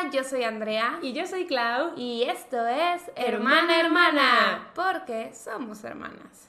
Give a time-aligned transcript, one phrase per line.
[0.00, 0.98] Hola, yo soy Andrea.
[1.02, 1.92] Y yo soy Clau.
[1.96, 6.46] Y esto es Hermana Hermana, porque somos hermanas.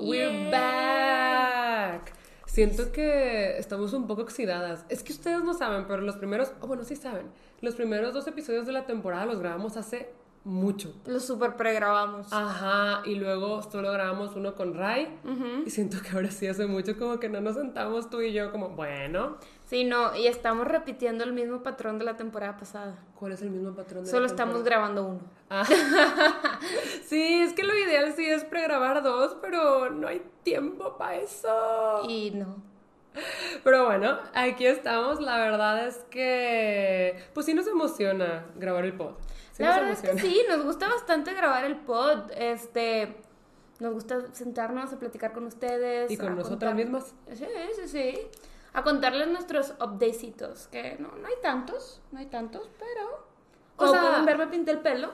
[0.00, 2.12] We're back.
[2.46, 4.86] Siento que estamos un poco oxidadas.
[4.88, 7.30] Es que ustedes no saben, pero los primeros, oh, bueno, sí saben.
[7.60, 10.12] Los primeros dos episodios de la temporada los grabamos hace
[10.44, 10.92] mucho.
[11.06, 12.32] Lo super pregrabamos.
[12.32, 15.18] Ajá, y luego solo grabamos uno con Ray.
[15.64, 18.50] Y siento que ahora sí hace mucho como que no nos sentamos tú y yo
[18.50, 19.36] como, bueno.
[19.66, 22.98] Sí, no, y estamos repitiendo el mismo patrón de la temporada pasada.
[23.18, 25.20] ¿Cuál es el mismo patrón de Solo la estamos grabando uno.
[25.48, 25.64] Ah.
[27.06, 32.02] sí, es que lo ideal sí es pregrabar dos, pero no hay tiempo para eso.
[32.08, 32.71] Y no.
[33.64, 35.20] Pero bueno, aquí estamos.
[35.20, 39.14] La verdad es que, pues sí nos emociona grabar el pod.
[39.52, 42.30] Sí la verdad es que sí, nos gusta bastante grabar el pod.
[42.36, 43.16] Este,
[43.80, 46.10] nos gusta sentarnos a platicar con ustedes.
[46.10, 47.14] Y con nosotras contar- mismas.
[47.34, 48.18] Sí, sí, sí.
[48.72, 53.26] A contarles nuestros updatecitos, que no, no hay tantos, no hay tantos, pero...
[53.76, 55.12] O sea- pueden ver, me pinté el pelo.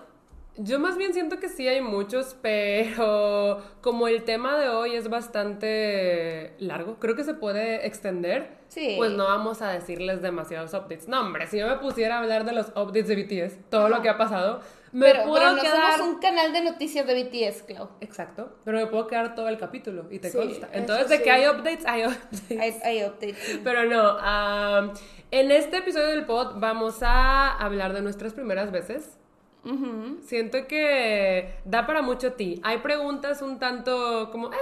[0.60, 5.08] Yo más bien siento que sí hay muchos, pero como el tema de hoy es
[5.08, 8.58] bastante largo, creo que se puede extender.
[8.66, 8.94] Sí.
[8.98, 11.06] Pues no vamos a decirles demasiados updates.
[11.08, 14.02] No, hombre, si yo me pusiera a hablar de los updates de BTS, todo lo
[14.02, 14.60] que ha pasado,
[14.92, 15.96] me pero, puedo pero no quedar...
[15.96, 17.90] somos un canal de noticias de BTS, Clau.
[18.00, 20.68] Exacto, pero me puedo quedar todo el capítulo y te Sí, consta.
[20.72, 21.22] Entonces, de sí.
[21.22, 22.50] que hay updates, hay updates.
[22.50, 23.60] Hay, hay updates.
[23.62, 24.92] Pero no,
[25.30, 29.18] en este episodio del pod vamos a hablar de nuestras primeras veces.
[29.64, 30.18] Ujú.
[30.24, 32.60] Siento que da para mucho ti.
[32.62, 34.56] Hay preguntas un tanto como, eh,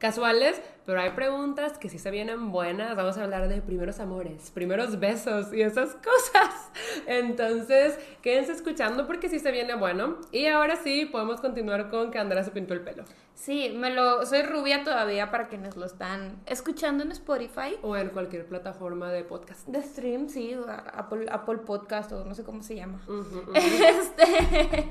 [0.00, 2.96] casuales, pero hay preguntas que sí se vienen buenas.
[2.96, 6.70] Vamos a hablar de primeros amores, primeros besos y esas cosas.
[7.06, 10.16] Entonces, quédense escuchando porque sí se viene bueno.
[10.32, 13.04] Y ahora sí, podemos continuar con que Andrea se pintó el pelo.
[13.34, 17.76] Sí, me lo, soy rubia todavía para quienes lo están escuchando en Spotify.
[17.82, 19.68] O en cualquier plataforma de podcast.
[19.68, 20.56] De stream, sí,
[20.94, 23.00] Apple, Apple Podcast o no sé cómo se llama.
[23.54, 24.88] Este.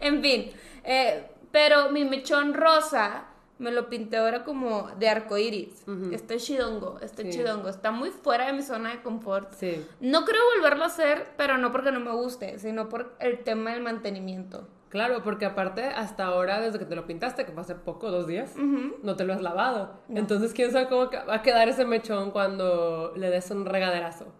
[0.00, 0.52] en fin.
[0.84, 3.24] eh, pero mi mechón rosa
[3.58, 5.84] me lo pinté ahora como de arco iris.
[6.12, 7.30] Está chidongo, está Sí.
[7.30, 7.68] chidongo.
[7.68, 9.52] Está muy fuera de mi zona de confort.
[9.54, 9.84] Sí.
[10.00, 13.72] No creo volverlo a hacer, pero no porque no me guste, sino por el tema
[13.72, 14.68] del mantenimiento.
[14.90, 18.26] Claro, porque aparte hasta ahora, desde que te lo pintaste, que fue hace poco, dos
[18.26, 18.54] días,
[19.02, 20.00] no te lo has lavado.
[20.08, 24.32] Entonces, quién sabe cómo va a quedar ese mechón cuando le des un regaderazo.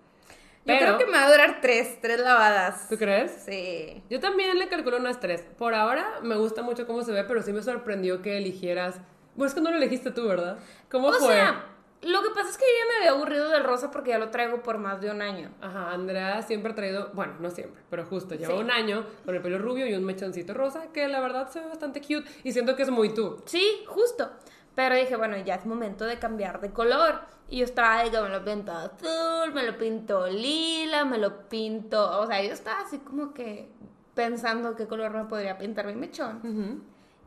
[0.68, 2.88] Yo Pero, creo que me va a durar tres, tres lavadas.
[2.90, 3.30] ¿Tú crees?
[3.46, 4.02] Sí.
[4.10, 5.42] Yo también le calculo unas tres.
[5.56, 9.00] Por ahora me gusta mucho cómo se ve, pero sí me sorprendió que eligieras.
[9.34, 10.58] Bueno, es que no lo elegiste tú, ¿verdad?
[10.90, 11.28] ¿Cómo O fue?
[11.28, 11.64] sea,
[12.02, 14.28] lo que pasa es que yo ya me había aburrido del rosa porque ya lo
[14.30, 15.50] traigo por más de un año.
[15.62, 18.60] Ajá, Andrea siempre ha traído, bueno, no siempre, pero justo lleva Sí.
[18.60, 21.66] un año con el pelo rubio y un mechoncito rosa que la verdad se ve
[21.68, 23.42] bastante cute y siento que es muy tú.
[23.46, 24.30] Sí, justo.
[24.78, 27.22] Pero dije, bueno, ya es momento de cambiar de color.
[27.48, 32.20] Y yo estaba que me lo pinto azul, me lo pinto lila, me lo pinto.
[32.20, 33.68] O sea, yo estaba así como que
[34.14, 36.84] pensando qué color me podría pintar mi mechón.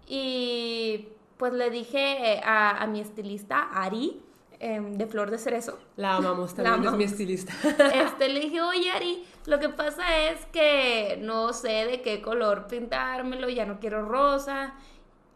[0.08, 4.24] Y pues le dije eh, a, a mi estilista, Ari,
[4.62, 5.78] em, de Flor de Cerezo.
[5.98, 7.52] La amamos La también, es mi estilista.
[7.94, 12.68] Este, le dije, oye Ari, lo que pasa es que no sé de qué color
[12.68, 14.74] pintármelo, ya no quiero rosa,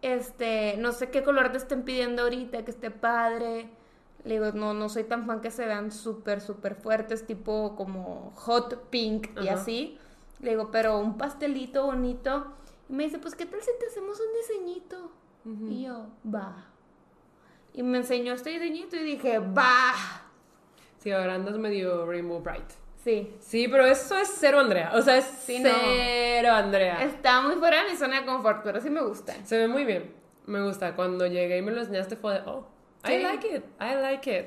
[0.06, 3.70] este, no sé qué color te estén pidiendo ahorita, que esté padre.
[4.24, 8.32] Le digo, no, no soy tan fan que se vean súper, súper fuertes, tipo como
[8.36, 9.98] hot pink y así.
[10.42, 12.54] Le digo, pero un pastelito bonito.
[12.88, 15.12] Y me dice, pues, ¿qué tal si te hacemos un diseñito?
[15.70, 16.66] Y yo, va.
[17.74, 19.94] Y me enseñó este diseñito y dije, va.
[21.00, 22.85] Sí, ahora andas medio Rainbow Bright.
[23.06, 24.90] Sí, Sí, pero eso es cero Andrea.
[24.96, 25.70] O sea, es Sí, no.
[25.70, 27.04] cero Andrea.
[27.04, 29.36] Está muy fuera de mi zona de confort, pero sí me gusta.
[29.46, 30.12] Se ve muy bien.
[30.48, 30.96] Me gusta.
[30.96, 32.68] Cuando llegué y me lo enseñaste fue de, oh,
[33.08, 33.64] I like it.
[33.80, 34.46] I like it.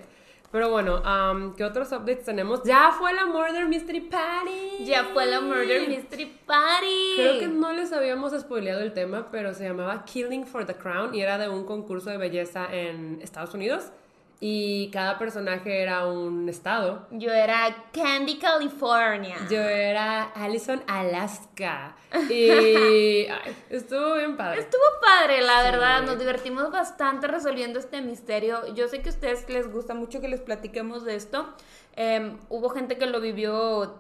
[0.51, 2.65] Pero bueno, um, ¿qué otros updates tenemos?
[2.65, 4.85] Ya fue la Murder Mystery Party.
[4.85, 7.13] Ya fue la Murder Mystery Party.
[7.15, 11.15] Creo que no les habíamos spoileado el tema, pero se llamaba Killing for the Crown
[11.15, 13.93] y era de un concurso de belleza en Estados Unidos.
[14.41, 17.09] Y cada personaje era un estado.
[17.11, 19.37] Yo era Candy, California.
[19.51, 21.97] Yo era Allison Alaska.
[22.31, 22.49] Y
[23.27, 24.61] ay, estuvo bien padre.
[24.61, 26.03] Estuvo padre, la verdad.
[26.03, 28.73] Nos divertimos bastante resolviendo este misterio.
[28.75, 31.53] Yo sé que a ustedes les gusta mucho que les platiquemos de esto.
[31.97, 33.99] Em, hubo gente que lo vivió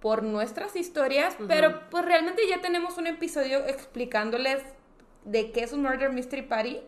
[0.00, 4.62] por nuestras historias, pero pues realmente ya tenemos un episodio explicándoles
[5.24, 6.80] de qué es un Murder Mystery Party.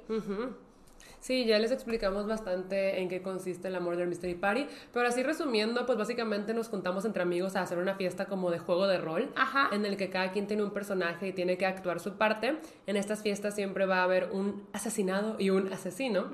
[1.20, 5.85] Sí, ya les explicamos bastante en qué consiste el Murder Mystery Party, pero así resumiendo,
[5.85, 9.31] pues básicamente nos juntamos entre amigos a hacer una fiesta como de juego de rol,
[9.37, 9.69] Ajá.
[9.73, 12.56] en el que cada quien tiene un personaje y tiene que actuar su parte.
[12.87, 16.26] En estas fiestas siempre va a haber un asesinado y un asesino.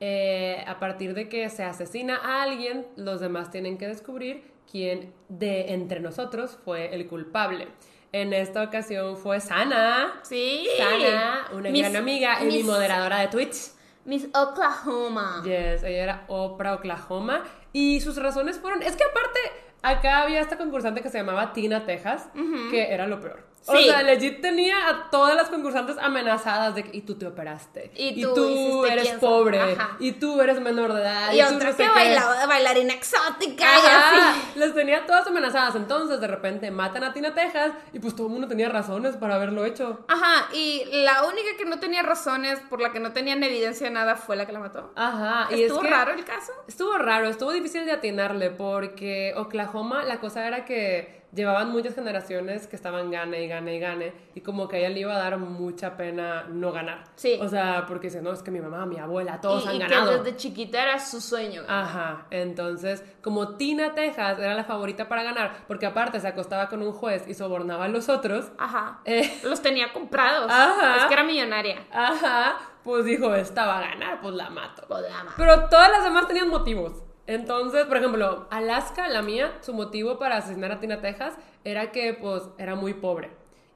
[0.00, 5.12] Eh, a partir de que se asesina a alguien, los demás tienen que descubrir quién
[5.28, 7.68] de entre nosotros fue el culpable.
[8.12, 10.20] En esta ocasión fue Sana.
[10.22, 10.66] Sí.
[10.78, 13.75] Sana, una gran amiga y mi moderadora de Twitch.
[14.06, 15.42] Miss Oklahoma.
[15.44, 17.42] Yes, ella era Oprah Oklahoma.
[17.72, 18.82] Y sus razones fueron.
[18.82, 19.38] Es que aparte,
[19.82, 22.28] acá había esta concursante que se llamaba Tina Texas,
[22.70, 23.44] que era lo peor.
[23.68, 27.90] O sea, legit tenía a todas las concursantes amenazadas de que, y tú te operaste.
[27.96, 29.60] Y tú eres quién pobre.
[29.74, 29.96] Ajá.
[29.98, 31.32] Y tú eres menor de edad.
[31.32, 31.88] Y tú otra no que qué".
[31.88, 34.58] bailaba, bailarina exótica y Ajá, así.
[34.58, 35.74] las tenía todas amenazadas.
[35.74, 39.34] Entonces, de repente, matan a Tina Texas y pues todo el mundo tenía razones para
[39.34, 40.04] haberlo hecho.
[40.08, 43.92] Ajá, y la única que no tenía razones por la que no tenían evidencia de
[43.92, 44.92] nada fue la que la mató.
[44.96, 45.48] Ajá.
[45.50, 46.52] y es Estuvo que- raro el caso.
[46.68, 52.66] Estuvo raro, estuvo difícil de atinarle porque Oklahoma la cosa era que llevaban muchas generaciones
[52.66, 55.18] que estaban gane y gane y gane y como que a ella le iba a
[55.18, 57.04] dar mucha pena no ganar.
[57.16, 57.38] Sí.
[57.42, 59.78] O sea, porque dice, no, es que mi mamá, mi abuela, todos y, han y
[59.80, 60.10] ganado.
[60.12, 61.62] que desde chiquita era su sueño.
[61.68, 66.80] Ajá, entonces como Tina Texas era la favorita para ganar, porque aparte se acostaba con
[66.82, 69.00] un juez y sobornaba a los otros, Ajá.
[69.04, 70.50] eh, Los tenía comprados.
[70.50, 70.96] Ajá.
[70.98, 71.84] Es que era millonaria.
[71.92, 74.84] ajá, pues dijo, esta va a ganar, pues la mato.
[74.86, 77.02] Pues la ma- Pero todas las demás tenían motivos.
[77.26, 81.34] Entonces, por ejemplo, Alaska, la mía, su motivo para asesinar a Tina Texas
[81.64, 83.30] era que, pues, era muy pobre.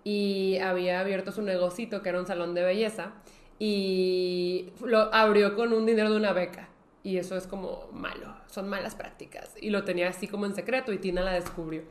[0.04, 3.12] Y había abierto su negocito, que era un salón de belleza,
[3.58, 6.68] y lo abrió con un dinero de una beca.
[7.02, 9.54] Y eso es como malo, son malas prácticas.
[9.60, 11.82] Y lo tenía así como en secreto y Tina la descubrió.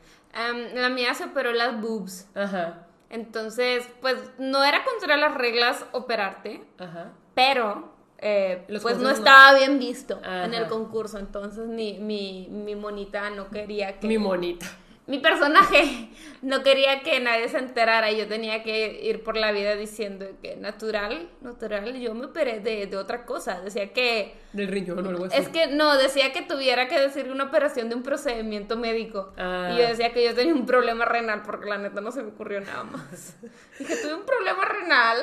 [0.75, 2.27] La mía se operó las boobs.
[2.35, 7.11] Ajá, Entonces, pues no era contra las reglas operarte, ajá.
[7.33, 11.19] pero eh, pues no estaba bien visto en el concurso.
[11.19, 14.07] Entonces mi, mi, mi monita no quería que...
[14.07, 14.65] Mi monita.
[15.07, 16.09] mi personaje
[16.41, 20.25] no quería que nadie se enterara y yo tenía que ir por la vida diciendo
[20.41, 23.61] que natural, natural, yo me operé de, de otra cosa.
[23.61, 24.35] Decía que...
[24.51, 25.37] Del riñón o algo así.
[25.37, 29.33] Es que no, decía que tuviera que decir una operación de un procedimiento médico.
[29.37, 29.71] Ah.
[29.73, 32.29] Y yo decía que yo tenía un problema renal porque la neta no se me
[32.29, 33.37] ocurrió nada más.
[33.79, 35.17] Dije, tuve un problema renal.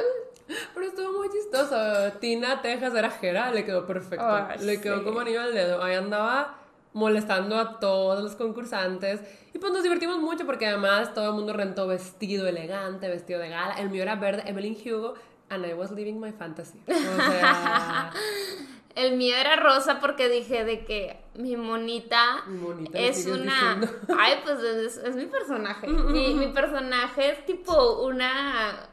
[0.74, 1.76] Pero estuvo muy chistoso.
[2.20, 4.24] Tina Texas era Jera, le quedó perfecto.
[4.26, 5.04] Ay, le quedó sí.
[5.04, 5.82] como anillo al dedo.
[5.82, 6.58] Ahí andaba
[6.92, 9.20] molestando a todos los concursantes.
[9.52, 13.50] Y pues nos divertimos mucho porque además todo el mundo rentó vestido elegante, vestido de
[13.50, 13.74] gala.
[13.74, 15.14] El mío era verde, Evelyn Hugo,
[15.50, 16.80] and I was living my fantasy.
[16.88, 18.12] O sea,
[18.96, 23.74] El mío era rosa porque dije de que mi monita, Mi monita, le es una...
[23.74, 23.88] diciendo.
[24.18, 25.86] Ay, pues es, es mi personaje.
[25.86, 28.88] mi, mi personaje es tipo una...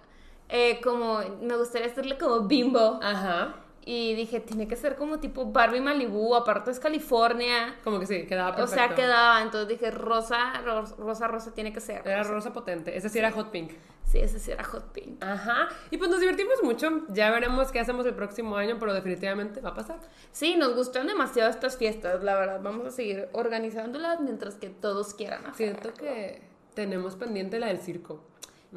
[0.54, 3.00] eh, como, me gustaría decirle como bimbo.
[3.02, 3.56] ajá.
[3.86, 7.76] Y dije, tiene que ser como tipo Barbie Malibu, aparte es California.
[7.84, 8.76] Como que sí, quedaba O perfecto.
[8.86, 9.42] sea, quedaba.
[9.42, 12.02] Entonces dije, rosa, ro- rosa, rosa tiene que ser.
[12.08, 12.96] Era rosa potente.
[12.96, 13.74] Ese sí era hot pink.
[14.06, 15.22] Sí, ese sí era hot pink.
[15.22, 15.68] Ajá.
[15.92, 17.02] Y pues nos divertimos mucho.
[17.10, 20.00] Ya veremos qué hacemos el próximo año, pero definitivamente va a pasar.
[20.32, 22.62] Sí, nos gustan demasiado estas fiestas, la verdad.
[22.64, 25.56] Vamos a seguir organizándolas mientras que todos quieran hacer.
[25.58, 26.42] Siento que
[26.74, 28.24] tenemos pendiente la del circo.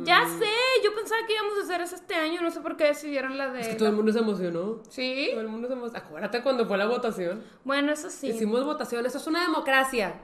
[0.04, 0.44] Ya sé,
[0.84, 3.50] yo pensaba que íbamos a hacer eso este año, no sé por qué decidieron la
[3.50, 3.60] de...
[3.60, 4.82] Es que todo el mundo se emocionó.
[4.90, 5.98] Sí, Todo el mundo se emocionó.
[6.04, 7.42] Acuérdate cuando fue la votación.
[7.64, 8.28] bueno, eso sí.
[8.28, 9.06] Hicimos votación.
[9.06, 10.14] Eso es una democracia.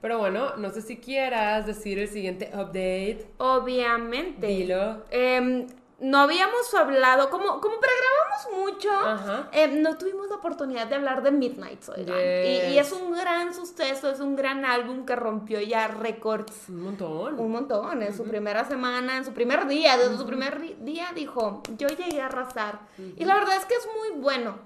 [0.00, 3.24] Pero bueno, no sé si quieras decir el siguiente update.
[3.38, 4.46] Obviamente.
[4.48, 5.04] Dilo.
[5.10, 5.68] Em,
[6.02, 9.48] no habíamos hablado, como, como pregrabamos mucho, Ajá.
[9.52, 12.16] em, no tuvimos la oportunidad de hablar de Midnight, oigan.
[12.18, 17.38] Y, es un gran suceso, es un gran álbum que rompió ya récords Un montón.
[17.38, 18.02] un montón.
[18.02, 21.88] En su primera semana, en su primer día, desde su primer ri- día dijo, yo
[21.88, 22.80] llegué a arrasar.
[23.16, 24.58] Y la verdad es que es muy bueno.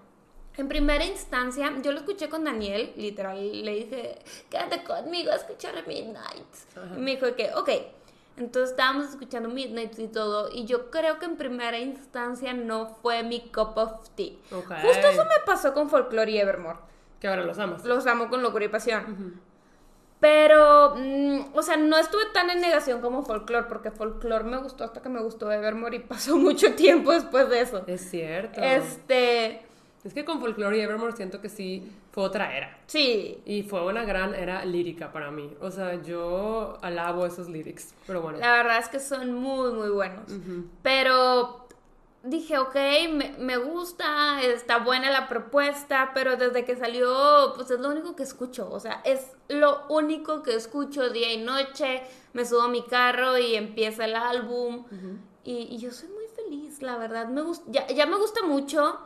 [0.56, 5.74] En primera instancia, yo lo escuché con Daniel, literal, le dije, quédate conmigo a escuchar
[5.86, 6.46] Midnight.
[6.96, 7.70] Y me dijo que, ok.
[8.36, 13.22] Entonces estábamos escuchando Midnight y todo, y yo creo que en primera instancia no fue
[13.22, 14.34] mi cup of tea.
[14.52, 14.72] Ok.
[14.82, 16.78] Justo eso me pasó con Folklore y Evermore.
[17.20, 17.84] Que ahora los amas.
[17.84, 19.40] Los amo con locura y pasión.
[20.20, 24.84] Pero, mm, o sea, no estuve tan en negación como Folklore, porque Folklore me gustó
[24.84, 27.84] hasta que me gustó Evermore y pasó mucho tiempo después de eso.
[27.86, 28.60] Es cierto.
[28.60, 29.65] Este,
[30.06, 32.78] Es que con Folklore y Evermore siento que sí fue otra era.
[32.86, 35.52] sí, Y fue una gran era lírica para mí.
[35.60, 37.92] O sea, yo alabo esos lyrics.
[38.06, 38.38] Pero bueno.
[38.38, 40.30] la verdad es que son muy, muy buenos.
[40.82, 41.66] Pero
[42.22, 42.74] dije, ok,
[43.12, 48.14] me, me gusta, está buena la propuesta, pero desde que salió, pues es lo único
[48.16, 48.68] que escucho.
[48.70, 52.02] O sea, es lo único que escucho día y noche.
[52.32, 54.84] Me subo a mi carro y empieza el álbum.
[55.44, 57.28] y, y yo soy muy feliz, la verdad.
[57.28, 58.98] Me ya, ya me gusta mucho.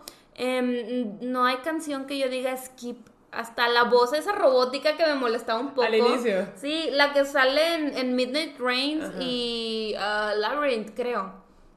[0.43, 3.09] Em, no hay canción que yo diga skip.
[3.31, 5.83] Hasta la voz esa robótica que me molestaba un poco.
[5.83, 6.49] Al inicio.
[6.57, 9.19] Sí, la que sale en, en Midnight Rains Ajá.
[9.21, 11.35] y ah, Labyrinth, creo.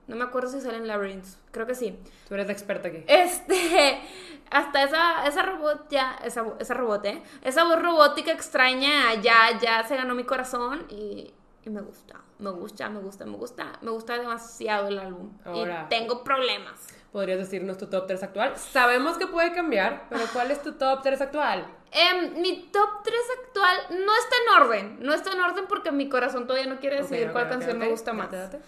[0.07, 1.25] No me acuerdo si sale en Labyrinth.
[1.51, 1.99] Creo que sí.
[2.27, 3.03] Tú eres la experta aquí.
[3.05, 4.01] Este,
[4.49, 7.21] hasta esa, esa robot ya, esa, esa robot, ¿eh?
[7.41, 11.33] Esa voz robótica extraña ya, ya se ganó mi corazón y,
[11.65, 15.31] y me gusta, me gusta, me gusta, me gusta, me gusta demasiado el álbum.
[15.43, 15.83] Ahora.
[15.85, 17.02] Y tengo problemas.
[17.13, 18.57] ¿Podrías decirnos tu top 3 actual?
[18.57, 21.67] Sabemos que puede cambiar, pero ¿cuál es tu top 3 actual?
[21.91, 23.15] Em, mi top 3
[23.45, 27.03] actual no está en orden, no está en orden porque mi corazón todavía no quiere
[27.03, 28.31] decidir Ok, ok, cuál canción me gusta más.
[28.31, 28.65] Date, date.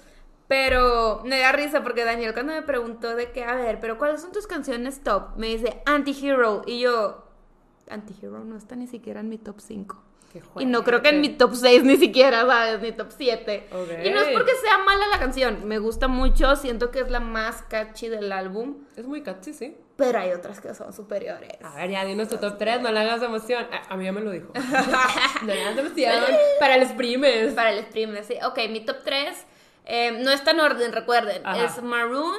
[0.48, 4.22] Pero me da risa porque Daniel cuando me preguntó de que, a ver, pero ¿cuáles
[4.22, 5.36] son tus canciones top?
[5.38, 7.26] Me dice Anti-Hero y yo,
[7.90, 10.04] Anti-Hero no está ni siquiera en mi top 5.
[10.60, 12.82] Y no creo que en mi top 6 ni siquiera, ¿sabes?
[12.82, 13.70] Ni top 7.
[13.72, 14.06] Ok.
[14.06, 17.20] Y no es porque sea mala la canción, me gusta mucho, siento que es la
[17.20, 19.76] más catchy del álbum, Es muy catchy, sí.
[19.96, 21.52] pero hay otras que son superiores.
[21.64, 23.66] A ver, ya dinos tu top 3, no le hagas emoción.
[23.72, 24.52] A, a mí ya me lo dijo.
[25.42, 26.14] no le hagas emoción.
[26.60, 27.54] Para los primes.
[27.54, 28.36] Para el stream, sí.
[28.46, 29.46] Ok, mi top 3
[30.24, 31.42] no está en orden, recuerden.
[31.46, 31.64] Ajá.
[31.66, 32.36] Es Maroon,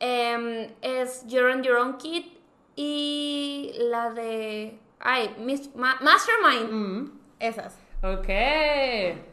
[0.00, 2.24] em, es You're on Your Own Kid
[2.76, 4.78] y la de...
[5.00, 6.70] Ay, Mis- Ma- Mastermind.
[6.72, 7.76] Mm, Esas.
[8.02, 8.28] ok.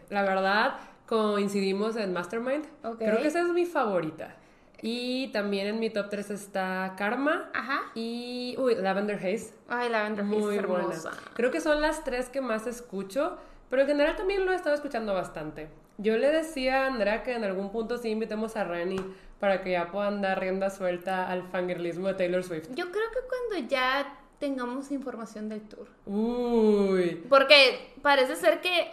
[0.09, 2.65] La verdad, coincidimos en Mastermind.
[2.83, 2.97] Ok.
[2.99, 4.35] Creo que esa es mi favorita.
[4.81, 7.49] Y también en mi top 3 está Karma.
[7.53, 7.81] Ajá.
[7.95, 8.55] Y.
[8.59, 9.53] Uy, Lavender Haze.
[9.67, 10.83] Ay, Lavender Haze Muy es buena.
[10.85, 11.11] hermosa.
[11.33, 13.37] Creo que son las tres que más escucho,
[13.69, 15.67] pero en general también lo he estado escuchando bastante.
[15.97, 18.99] Yo le decía a Andrea que en algún punto sí invitemos a Reni
[19.39, 22.69] para que ya puedan dar rienda suelta al fangirlismo de Taylor Swift.
[22.75, 24.07] Yo creo que cuando ya
[24.39, 25.87] tengamos información del tour.
[26.05, 27.23] Uy.
[27.29, 28.91] Porque parece ser que,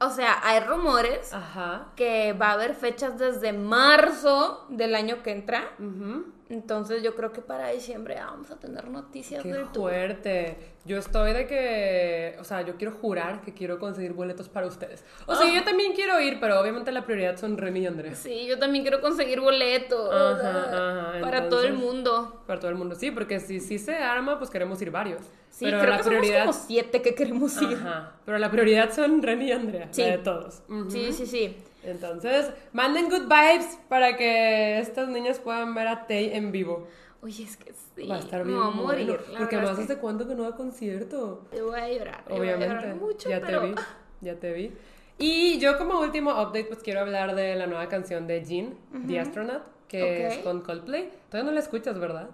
[0.00, 1.88] o sea, hay rumores Ajá.
[1.96, 5.70] que va a haber fechas desde marzo del año que entra.
[5.78, 6.26] Ujú.
[6.50, 10.56] Entonces yo creo que para diciembre vamos a tener noticias Qué del fuerte.
[10.84, 15.04] Yo estoy de que, o sea, yo quiero jurar que quiero conseguir boletos para ustedes.
[15.26, 18.16] O sea, yo también quiero ir, pero obviamente la prioridad son Reni y Andrea.
[18.16, 20.12] Sí, yo también quiero conseguir boletos.
[20.12, 22.42] Ajá, ajá, para todo el mundo.
[22.48, 25.20] Para todo el mundo, sí, porque si sí se arma, pues queremos ir varios.
[25.50, 26.40] Sí, pero creo la que prioridad.
[26.40, 27.76] somos como siete que queremos ir.
[27.76, 30.02] Ajá, pero la prioridad son Reni y Andrea, Sí.
[30.02, 30.62] la de todos.
[30.88, 31.56] Sí, sí, sí.
[31.82, 36.86] Entonces, manden good vibes para que estas niñas puedan ver a Tay en vivo.
[37.22, 38.06] Oye, es que sí.
[38.06, 39.06] Va a estar bien a morir.
[39.06, 41.46] bueno, porque más es que hace cuánto que no va a concierto.
[41.50, 42.24] Te voy a llorar.
[42.24, 43.60] te voy a Obviamente, llorar mucho, ya pero...
[43.60, 43.74] te vi,
[44.20, 44.72] ya te vi.
[45.18, 48.74] Y yo como último update, pues quiero hablar de la nueva canción de Jean,
[49.06, 51.10] The Astronaut, que es con Coldplay.
[51.28, 52.30] Todavía no la escuchas, ¿verdad?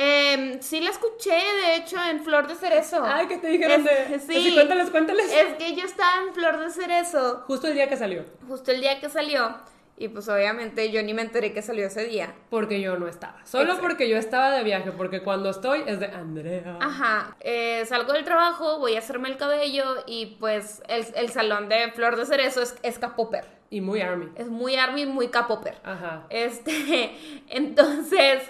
[0.00, 3.02] Em, sí la escuché, de hecho, en Flor de Cerezo.
[3.04, 4.18] Ay, que te dijeron Es- de...
[4.20, 4.36] sí.
[4.36, 5.26] Así, cuéntales, cuéntales.
[5.32, 8.24] Es que yo estaba en Flor de Cerezo Justo el día que salió.
[8.46, 9.56] justo el día que salió.
[10.00, 12.32] Y pues obviamente yo ni me enteré que salió ese día.
[12.50, 13.44] Porque yo no estaba.
[13.44, 13.82] Solo Exacto.
[13.82, 14.92] porque yo estaba de viaje.
[14.92, 16.78] Porque cuando estoy es de Andrea.
[16.80, 21.68] Ajá, eh, salgo del trabajo, voy a hacerme el cabello y pues el, el salón
[21.68, 23.44] de Flor de Cerezo es, es Capoper.
[23.70, 24.28] Y muy army.
[24.36, 25.74] Es muy army, muy Capoper.
[25.82, 26.26] Ajá.
[26.30, 27.10] Este,
[27.48, 28.42] entonces,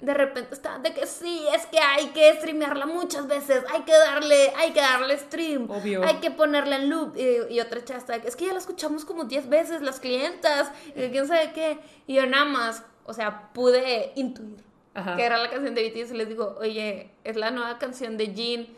[0.00, 3.92] de repente está de que sí, es que hay que streamearla muchas veces, hay que
[3.92, 6.04] darle, hay que darle stream, Obvio.
[6.04, 7.16] hay que ponerla en loop.
[7.16, 11.08] Y, y otra chasta, es que ya la escuchamos como 10 veces, las clientas, y
[11.10, 11.78] quién sabe qué.
[12.06, 14.62] Y yo nada más, o sea, pude intuir
[14.94, 15.16] Ajá.
[15.16, 18.26] que era la canción de BTS y les digo, oye, es la nueva canción de
[18.34, 18.76] Jin.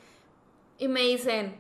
[0.79, 1.57] Y me dicen,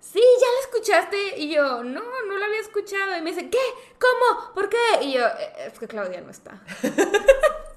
[0.00, 1.38] sí, ya la escuchaste.
[1.38, 3.16] Y yo, no, no la había escuchado.
[3.16, 3.58] Y me dicen, ¿qué?
[3.98, 4.52] ¿Cómo?
[4.54, 4.76] ¿Por qué?
[5.02, 6.60] Y yo, "Eh, es que Claudia no está.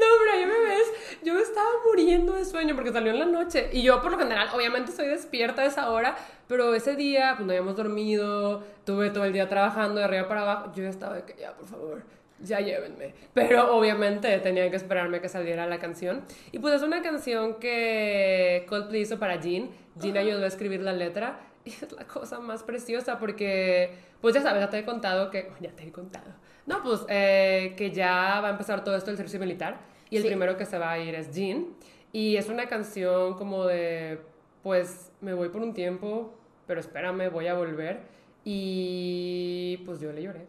[0.00, 0.92] No, pero ya me ves.
[1.22, 3.70] Yo estaba muriendo de sueño porque salió en la noche.
[3.72, 6.16] Y yo, por lo general, obviamente estoy despierta a esa hora.
[6.48, 8.62] Pero ese día, pues no habíamos dormido.
[8.84, 10.72] Tuve todo el día trabajando de arriba para abajo.
[10.74, 12.02] Yo ya estaba de que ya, por favor.
[12.40, 13.14] Ya llévenme.
[13.32, 16.24] Pero obviamente tenía que esperarme a que saliera la canción.
[16.52, 19.70] Y pues es una canción que Coldplay hizo para Jean.
[19.96, 21.38] Jean ayudó a escribir la letra.
[21.64, 25.50] Y es la cosa más preciosa porque, pues ya sabes, ya te he contado que...
[25.60, 26.30] Ya te he contado.
[26.66, 29.78] No, pues eh, que ya va a empezar todo esto del servicio militar.
[30.10, 30.28] Y el Sí.
[30.28, 31.66] primero que se va a ir es Jean.
[32.12, 34.20] Y es una canción como de,
[34.62, 36.32] pues me voy por un tiempo,
[36.66, 38.00] pero espérame, voy a volver.
[38.44, 40.46] Y pues yo le lloré.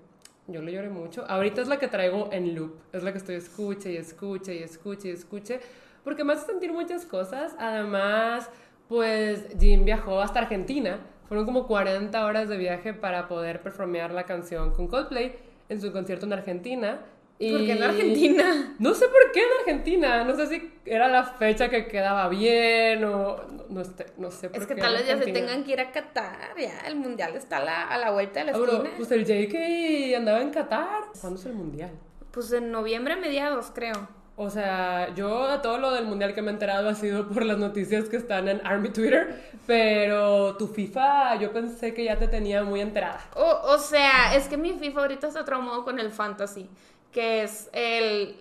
[0.47, 1.25] Yo le lloré mucho.
[1.27, 2.75] Ahorita es la que traigo en loop.
[2.93, 5.59] Es la que estoy escuche y escuche y escuche y escuche.
[6.03, 7.55] Porque me hace sentir muchas cosas.
[7.57, 8.49] Además,
[8.87, 10.99] pues Jim viajó hasta Argentina.
[11.27, 15.35] Fueron como 40 horas de viaje para poder performear la canción con Coldplay
[15.69, 17.01] en su concierto en Argentina.
[17.37, 17.51] Y...
[17.51, 18.75] ¿Por qué en Argentina?
[18.79, 20.23] No sé por qué en Argentina.
[20.23, 24.49] No sé si era la fecha que quedaba bien o no, no, sé, no sé
[24.49, 26.55] por Es que qué tal en vez ya se tengan que ir a Qatar.
[26.57, 28.93] Ya, el mundial está a la, a la vuelta de la Ah, bueno, esquina.
[28.97, 31.03] pues el JK andaba en Qatar.
[31.19, 31.91] ¿Cuándo es el mundial?
[32.31, 34.07] Pues en noviembre mediados, creo.
[34.37, 37.45] O sea, yo a todo lo del mundial que me he enterado ha sido por
[37.45, 42.27] las noticias que están en Army Twitter, pero tu FIFA yo pensé que ya te
[42.27, 43.21] tenía muy enterada.
[43.35, 46.69] O, o sea, es que mi FIFA ahorita está traumado con el fantasy,
[47.13, 48.35] que es el...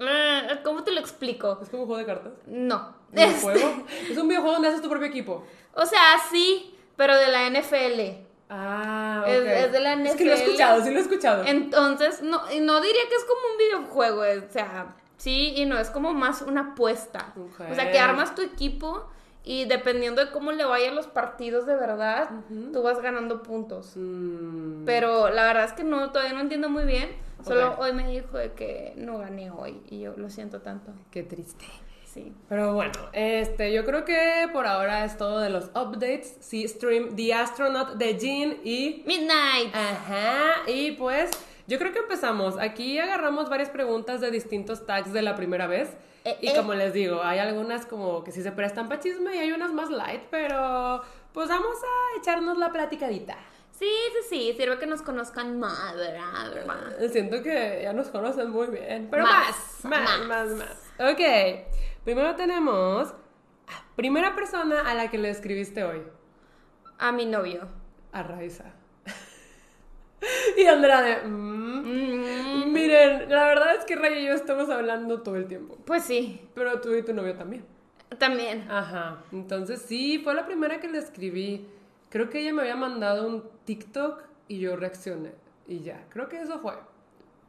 [0.00, 1.60] eh, ¿Cómo te lo explico?
[1.62, 2.32] ¿Es como un juego de cartas?
[2.46, 2.92] No.
[3.12, 3.84] ¿Un Este- juego?
[4.10, 5.44] Es un videojuego donde haces tu propio equipo.
[5.74, 8.24] O sea, sí, pero de la NFL.
[8.48, 9.28] Ah, ok.
[9.32, 10.42] Es- es de la Es que lo he NFL.
[10.48, 11.44] escuchado, sí lo he escuchado.
[11.46, 15.90] Entonces, no, no diría que es como un videojuego, o sea, sí y no, es
[15.90, 17.34] como más una apuesta.
[17.36, 19.06] O sea, que armas tu equipo
[19.44, 22.30] y dependiendo de cómo le vayan los partidos de verdad,
[22.72, 23.92] tú vas ganando puntos.
[23.96, 27.08] Mm, Pero la verdad es que no, todavía no entiendo muy bien.
[27.44, 30.92] Solo hoy me dijo de que no gané hoy y yo lo siento tanto.
[31.10, 31.64] qué triste.
[32.04, 32.32] Sí.
[32.48, 36.38] Pero bueno, este, yo creo que por ahora es todo de los updates.
[36.40, 39.72] Sí, stream The Astronaut de Jean y Midnight.
[39.74, 41.30] Ajá, y pues
[41.66, 42.58] yo creo que empezamos.
[42.58, 45.90] Aquí agarramos varias preguntas de distintos tags de la primera vez.
[46.24, 46.52] Eh, y eh.
[46.56, 49.72] como les digo, hay algunas como que sí se prestan para chisme y hay unas
[49.72, 51.02] más light, pero
[51.32, 53.36] pues vamos a echarnos la platicadita.
[53.72, 56.52] Sí, sí, sí, sirve que nos conozcan más, ¿verdad?
[56.52, 57.08] ¿verdad?
[57.10, 59.08] Siento que ya nos conocen muy bien.
[59.10, 61.12] Pero Más, más, más, más, más.
[61.12, 61.20] Ok,
[62.04, 63.14] primero tenemos
[63.96, 66.02] primera persona a la que le escribiste hoy.
[66.98, 67.68] A mi novio.
[68.12, 68.64] A Raiza.
[70.58, 71.26] y Andrea de...
[71.90, 72.72] "Mm".
[72.72, 75.76] Miren, la verdad es que Ray y yo estamos hablando todo el tiempo.
[75.84, 77.64] pues sí, Pero tú y tu novio también.
[78.18, 78.66] también.
[78.70, 79.22] Ajá.
[79.32, 81.66] Entonces sí, fue la primera que le escribí.
[82.10, 85.30] Creo que ella me había mandado un TikTok y yo reaccioné.
[85.68, 86.72] Y ya, creo que eso fue.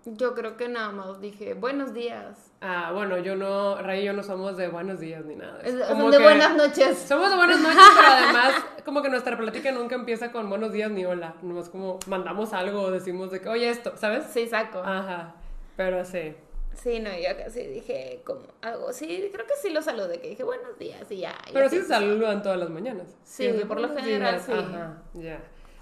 [0.05, 2.51] Yo creo que nada más dije, buenos días.
[2.59, 5.61] Ah, bueno, yo no, Ray y yo no somos de buenos días ni nada.
[5.61, 6.97] Es- son de que- buenas noches.
[6.97, 8.53] Somos de buenas noches, pero además,
[8.85, 11.35] como que nuestra plática nunca empieza con buenos días ni hola.
[11.43, 14.25] Nomás como mandamos algo o decimos de que, oye, esto, ¿sabes?
[14.31, 14.79] Sí, saco.
[14.79, 15.35] Ajá.
[15.77, 16.33] Pero sí.
[16.73, 18.93] Sí, no, yo casi dije como algo.
[18.93, 21.35] Sí, creo que sí lo saludé, que dije buenos días y ya.
[21.47, 23.05] y Pero sí se saludan todas las mañanas.
[23.23, 24.45] Sí, por lo general, días.
[24.45, 24.51] sí.
[24.53, 25.39] Ajá, ya.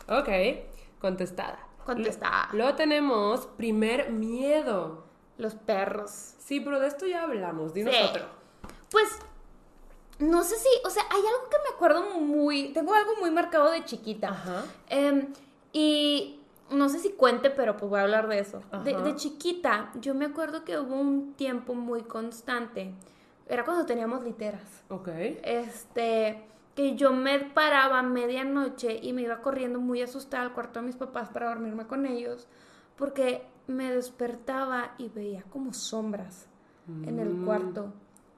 [0.09, 0.29] Ok,
[0.99, 1.59] contestada.
[2.53, 5.03] Luego tenemos primer miedo.
[5.37, 6.33] Los perros.
[6.39, 7.73] Sí, pero de esto ya hablamos.
[7.73, 8.01] Dinos Sí.
[8.09, 8.25] otro.
[8.91, 9.07] Pues,
[10.19, 13.71] no sé si, o sea, hay algo que me acuerdo muy, tengo algo muy marcado
[13.71, 14.29] de chiquita.
[14.29, 14.65] Ajá.
[14.89, 15.31] Em,
[15.71, 18.61] y no sé si cuente, pero pues voy a hablar de eso.
[18.83, 22.93] De, de chiquita, yo me acuerdo que hubo un tiempo muy constante.
[23.47, 24.61] Era cuando teníamos literas.
[24.89, 25.07] Ok.
[25.43, 26.43] Este,
[26.79, 30.85] que yo me paraba a medianoche y me iba corriendo muy asustada al cuarto de
[30.85, 32.47] mis papás para dormirme con ellos,
[32.95, 36.47] porque me despertaba y veía como sombras
[37.03, 37.43] en el Mm.
[37.45, 37.93] cuarto.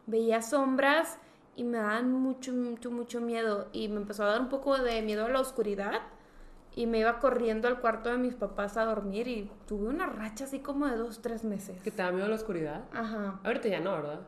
[0.08, 1.19] Veía sombras
[1.56, 3.67] y me daban mucho, mucho, mucho miedo.
[3.73, 6.01] Y me empezó a dar un poco de miedo a la oscuridad.
[6.75, 10.45] Y me iba corriendo al cuarto de mis papás a dormir y tuve una racha
[10.45, 11.80] así como de dos, tres meses.
[11.84, 12.86] ¿Que te da miedo la oscuridad?
[12.91, 13.39] Ajá.
[13.43, 14.21] Ahorita ya no, ¿verdad?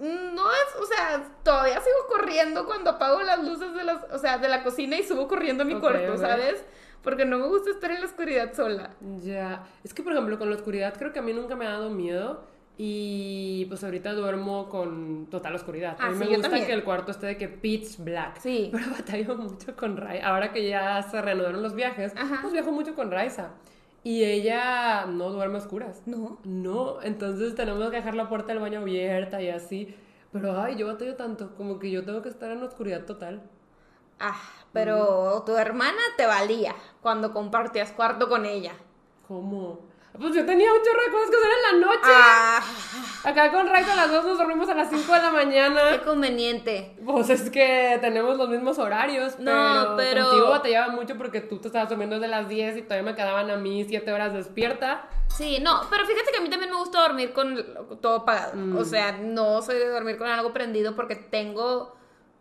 [0.00, 4.38] No es, o sea, todavía sigo corriendo cuando apago las luces de las, o sea,
[4.38, 6.16] de la cocina y subo corriendo a mi cuarto.
[6.18, 6.64] ¿sabes?
[7.02, 8.90] Porque no me gusta estar en la oscuridad sola.
[9.22, 9.64] Ya.
[9.84, 11.90] Es que, por ejemplo, con la oscuridad creo que a mí nunca me ha dado
[11.90, 12.44] miedo.
[12.78, 15.96] Y pues ahorita duermo con total oscuridad.
[16.00, 16.66] Ah, a mí sí, me gusta también.
[16.66, 18.40] que el cuarto esté de que pitch black.
[18.40, 18.70] Sí.
[18.72, 20.20] Pero batallo mucho con Rai.
[20.20, 22.38] Ahora que ya se reanudaron los viajes, Ajá.
[22.40, 23.50] pues viajo mucho con Raiza.
[24.04, 26.02] Y ella no duerme a oscuras.
[26.06, 26.38] No.
[26.44, 29.96] No, entonces tenemos que dejar la puerta del baño abierta y así.
[30.32, 33.42] Pero ay, yo batallo tanto, como que yo tengo que estar en oscuridad total.
[34.18, 34.40] Ah,
[34.72, 38.72] pero tu hermana te valía cuando compartías cuarto con ella.
[39.28, 39.80] ¿Cómo?
[40.18, 42.00] Pues yo tenía un chorro de cosas que hacer en la noche.
[42.04, 42.62] Ah,
[43.24, 46.02] Acá con Raiza a las dos nos dormimos a las 5 de la qué mañana.
[46.04, 46.96] conveniente.
[47.04, 51.58] Pues es que tenemos los mismos horarios, No, pero, pero- contigo batallaba mucho porque tú
[51.58, 55.08] te estabas durmiendo desde las 10 y todavía me quedaban a mí 7 horas despierta.
[55.28, 57.56] Sí, no, pero fíjate que a mí también me gusta dormir con
[58.00, 58.54] todo apagado.
[58.78, 61.94] O sea, no soy de dormir con algo prendido porque tengo,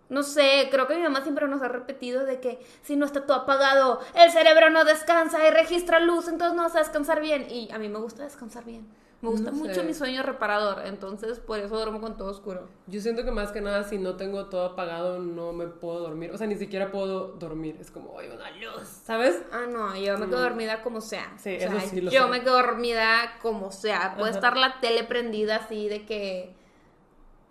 [0.10, 3.28] no sé, creo que mi mamá siempre nos ha repetido de que si no está
[3.28, 7.46] todo apagado, el cerebro no descansa y registra luz, entonces no vas a descansar bien.
[7.52, 8.88] Y a mí me gusta descansar bien.
[9.22, 9.84] Me gusta No mucho sé.
[9.84, 12.68] mi sueño reparador, entonces por eso duermo con todo oscuro.
[12.88, 16.32] Yo siento que más que nada si no tengo todo apagado no me puedo dormir.
[16.32, 17.78] O sea, ni siquiera puedo dormir.
[17.80, 19.44] Es como, hay una luz, ¿sabes?
[19.52, 21.28] Ah, no, yo me quedo dormida como sea.
[21.36, 21.38] Mm.
[21.40, 22.30] Sí, O sea, eso sí lo Yo sé.
[22.30, 24.16] me quedo dormida como sea.
[24.16, 24.40] Puede Ajá.
[24.40, 26.56] estar la tele prendida así de que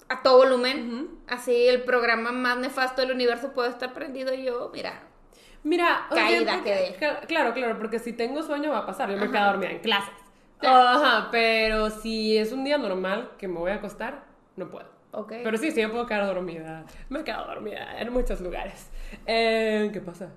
[0.08, 1.20] a todo volumen.
[1.28, 5.04] Así el programa más nefasto del universo puede estar prendido y yo, mira.
[5.62, 6.98] Mira, Caída porque- quedé.
[6.98, 9.08] cla- Claro, claro, porque si tengo sueño va a pasar.
[9.10, 10.14] Yo me quedo dormida en clases.
[10.60, 11.04] Claro.
[11.04, 14.24] Ajá, pero si es un día normal que me voy a acostar,
[14.56, 14.86] no puedo.
[15.12, 15.32] Ok.
[15.42, 16.84] Pero sí, sí me puedo quedar dormida.
[17.08, 18.90] Me he quedado dormida en muchos lugares.
[19.26, 20.30] Eh, ¿Qué pasa?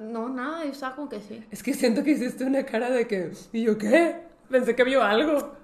[0.00, 1.44] No, nada, yo estaba como que sí.
[1.50, 3.30] Es que siento que hiciste una cara de que...
[3.52, 4.16] ¿Y yo qué?
[4.50, 5.54] Pensé que vio algo.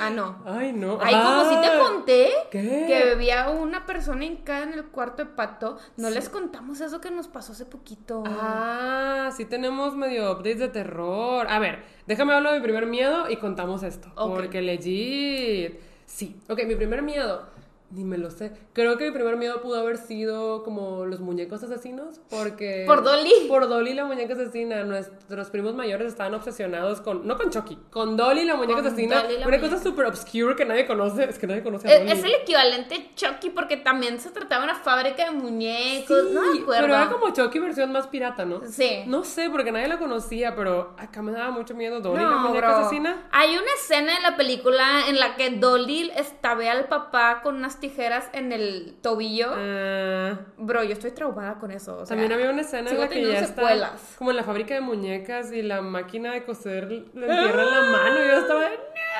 [0.00, 0.42] Ah, no.
[0.46, 0.98] Ay, no.
[1.02, 2.84] Ay, como si te Ah, conté ¿Qué?
[2.86, 7.10] que bebía una persona hincada en el cuarto de pato, no les contamos eso que
[7.10, 8.22] nos pasó hace poquito.
[8.26, 11.46] Ah, sí tenemos medio updates de terror.
[11.48, 14.12] A ver, déjame hablar de mi primer miedo y contamos esto.
[14.14, 15.80] Porque legit.
[16.06, 16.36] Sí.
[16.48, 17.46] Ok, mi primer miedo.
[17.92, 18.52] Ni me lo sé.
[18.72, 22.20] Creo que mi primer miedo pudo haber sido como los muñecos asesinos.
[22.30, 22.84] Porque.
[22.86, 23.32] Por Dolly.
[23.48, 24.82] Por Dolly, la muñeca asesina.
[24.84, 27.26] Nuestros primos mayores estaban obsesionados con.
[27.26, 27.76] No con Chucky.
[27.90, 29.22] Con Dolly, la muñeca Con asesina.
[29.24, 29.68] La una muñeca.
[29.68, 31.24] cosa súper obscure que nadie conoce.
[31.24, 32.12] Es que nadie conoce a Es, Dolly.
[32.12, 36.30] es el equivalente a Chucky porque también se trataba de una fábrica de muñecos.
[36.32, 36.82] no me acuerdo.
[36.82, 38.62] Pero era como Chucky versión más pirata, ¿no?
[38.66, 39.02] Sí.
[39.06, 42.68] No sé, porque nadie la conocía, pero acá me daba mucho miedo Dolly, la muñeca
[42.68, 42.76] bro.
[42.78, 43.28] asesina.
[43.32, 47.81] Hay una escena en la película en la que Dolly estabea al papá con unas
[47.82, 49.48] tijeras en el tobillo.
[49.54, 51.92] Ah, Bro, yo estoy traumada con eso.
[51.98, 53.94] o sea, también había una escena en la que ya secuelas.
[54.00, 57.70] está como en la fábrica de muñecas y la máquina de coser le entierra en
[57.70, 58.62] la mano y yo estaba.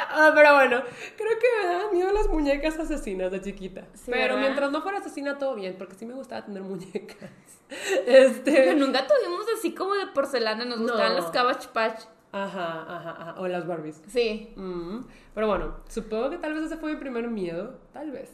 [0.09, 0.83] Ah, pero bueno,
[1.19, 3.83] creo que me daban miedo las muñecas asesinas de chiquita.
[3.93, 4.41] Sí, pero ¿verdad?
[4.41, 7.29] mientras no fuera asesina todo bien, porque sí me gustaba tener muñecas.
[8.07, 11.21] Este, Pero nunca tuvimos así como de porcelana, nos gustaban No.
[11.23, 12.03] las Cabbage Patch.
[12.33, 14.03] ajá, ajá, ajá, o las Barbies.
[14.09, 14.53] Sí.
[14.57, 15.01] Mm,
[15.35, 17.79] pero bueno, supongo que tal vez ese fue mi primer miedo.
[17.95, 18.31] Tal vez.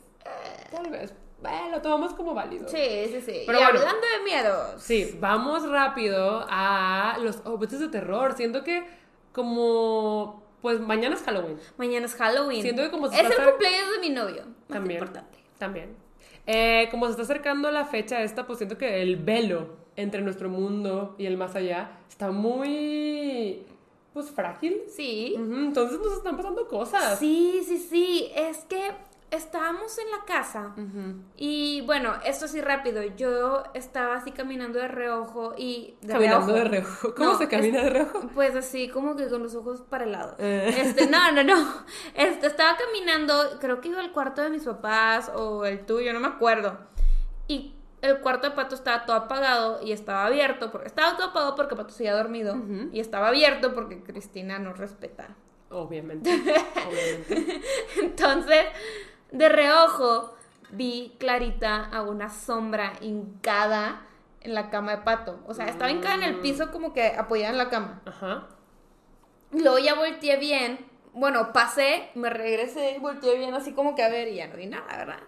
[0.71, 1.15] Tal vez.
[1.41, 2.69] Bueno, lo tomamos como válido.
[2.69, 2.77] Sí,
[3.13, 3.43] sí, sí.
[3.47, 3.79] Pero y bueno.
[3.79, 4.83] hablando de miedos.
[4.83, 8.35] Sí, vamos rápido a los objetos de terror.
[8.37, 8.85] Siento que
[9.33, 10.43] como...
[10.61, 11.57] Pues mañana es Halloween.
[11.77, 12.63] Mañana es Halloween.
[12.63, 14.43] Siento que como se es está el acer- cumpleaños de mi novio.
[14.47, 14.99] Más También.
[15.01, 15.39] importante.
[15.59, 15.97] También.
[16.47, 20.49] Eh, como se está acercando la fecha esta, pues siento que el velo entre nuestro
[20.49, 23.65] mundo y el más allá está muy...
[24.13, 24.83] Pues frágil.
[24.89, 25.35] Sí.
[25.37, 27.21] Entonces nos están pasando cosas.
[27.21, 28.33] Sí, sí, sí.
[28.35, 28.91] Es que
[29.31, 30.75] estábamos en la casa.
[31.37, 33.03] Y bueno, esto sí rápido.
[33.17, 35.97] Yo estaba así caminando de reojo y.
[36.01, 36.53] De Caminando reojo.
[36.53, 37.14] de reojo.
[37.14, 38.29] ¿Cómo No, se camina de reojo?
[38.35, 40.37] Pues así, como que con los ojos para el lado.
[40.38, 40.75] Eh.
[40.79, 41.57] Este, no, no, no.
[42.14, 46.21] Este, estaba caminando, creo que iba al cuarto de mis papás o el tuyo, no
[46.21, 46.79] me acuerdo.
[47.47, 50.71] Y el cuarto de Pato estaba todo apagado y estaba abierto.
[50.71, 52.57] Porque, estaba todo apagado porque Pato se había dormido.
[52.93, 55.29] Y estaba abierto porque Cristina no respeta.
[55.71, 56.31] Obviamente.
[56.88, 57.61] Obviamente.
[58.01, 58.67] Entonces,
[59.31, 60.35] de reojo,
[60.71, 64.03] vi clarita a una sombra hincada
[64.41, 65.41] en la cama de Pato.
[65.47, 68.03] O sea, estaba hincada en el piso como que apoyada en la cama.
[68.07, 68.47] Ajá.
[69.53, 70.79] Luego ya volteé bien.
[71.14, 74.57] Bueno, pasé, me regresé y volteé bien así como que a ver y ya no
[74.57, 75.21] vi nada, ¿verdad?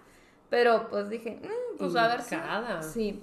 [0.49, 2.37] Pero pues dije, "Mm, pues a ver si...
[2.83, 3.23] Sí.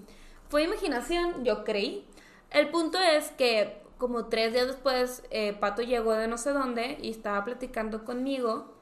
[0.49, 2.05] Fue imaginación, yo creí.
[2.49, 6.97] El punto es que como tres días después, eh, Pato llegó de no sé dónde
[7.01, 8.76] y estaba platicando conmigo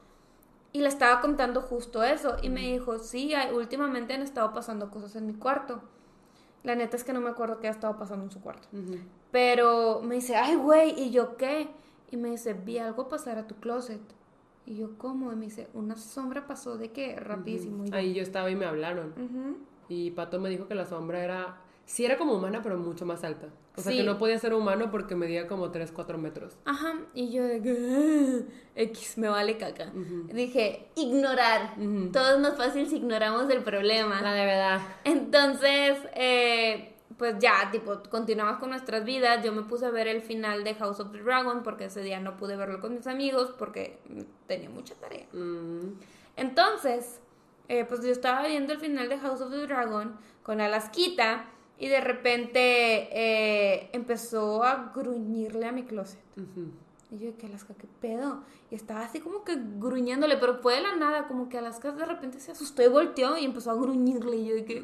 [0.72, 2.36] y le estaba contando justo eso.
[2.42, 5.80] Y me dijo, sí, últimamente han estado pasando cosas en mi cuarto.
[6.62, 8.68] La neta es que no me acuerdo qué ha estado pasando en su cuarto.
[9.30, 11.68] Pero me dice, ay, güey, ¿y yo qué?
[12.10, 14.00] Y me dice, vi algo pasar a tu closet.
[14.66, 15.32] Y yo, ¿cómo?
[15.32, 17.14] Y me dice, una sombra pasó de qué?
[17.16, 17.84] Rapidísimo.
[17.84, 19.14] Y yo, Ahí yo estaba y me hablaron.
[19.88, 21.58] Y Pato me dijo que la sombra era.
[21.84, 23.46] Sí, era como humana, pero mucho más alta.
[23.76, 23.98] O sea, Sí.
[23.98, 26.56] que no podía ser humano porque medía como 3, 4 metros.
[26.64, 29.92] Ajá, y yo de que, "Ah, X, me vale caca.
[30.32, 31.74] Dije, ignorar.
[31.78, 32.10] Ujú.
[32.10, 34.20] Todo es más fácil si ignoramos el problema.
[34.22, 34.80] La de verdad.
[35.04, 39.44] Entonces, eh, pues ya, tipo, continuamos con nuestras vidas.
[39.44, 42.18] Yo me puse a ver el final de House of the Dragon porque ese día
[42.20, 43.98] no pude verlo con mis amigos porque
[44.46, 45.26] tenía mucha tarea.
[45.32, 45.98] Mm.
[46.36, 47.20] Entonces,
[47.68, 51.46] eh, pues yo estaba viendo el final de House of the Dragon con Alaskita
[51.78, 52.60] y de repente
[53.12, 56.20] eh, empezó a gruñirle a mi closet.
[57.10, 58.42] Y yo, que Alaska, ¿qué pedo?
[58.70, 62.04] Y estaba así como que gruñéndole, pero fue de la nada, como que Alaska de
[62.04, 64.36] repente se asustó y volteó y empezó a gruñirle.
[64.38, 64.82] Y yo que,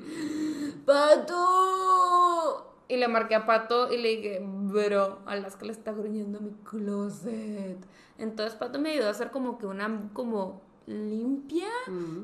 [0.87, 2.75] ¡Pato!
[2.89, 6.51] Y le marqué a Pato y le dije, bro, Alaska le está gruñendo a mi
[6.65, 7.79] closet.
[8.19, 11.69] Entonces Pato me ayudó a hacer como que una, como limpia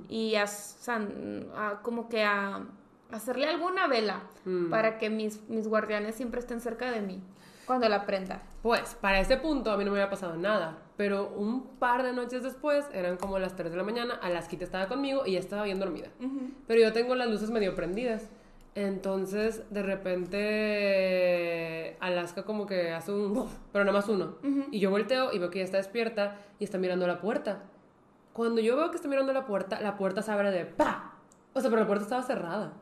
[0.09, 0.45] y a,
[1.57, 2.67] a- como que a
[3.13, 4.71] hacerle alguna vela Mm.
[4.71, 7.23] para que mis, mis guardianes siempre estén cerca de mí
[7.67, 8.43] cuando la prenda.
[8.63, 10.79] Pues, para ese punto a mí no me había pasado nada.
[10.97, 14.89] Pero un par de noches después, eran como las 3 de la mañana, Alaskita estaba
[14.89, 16.09] conmigo y ya estaba bien dormida.
[16.67, 18.29] Pero yo tengo las luces medio prendidas.
[18.75, 19.83] Entonces, de
[20.69, 23.37] repente, Alaska como que hace un...
[23.37, 24.37] "Uf", pero nada más uno.
[24.71, 27.63] Y yo volteo y veo que ella está despierta y está mirando la puerta.
[28.33, 31.15] Cuando yo veo que está mirando la puerta, la puerta se abre de ¡pa!
[31.55, 32.73] O sea, pero la puerta estaba cerrada.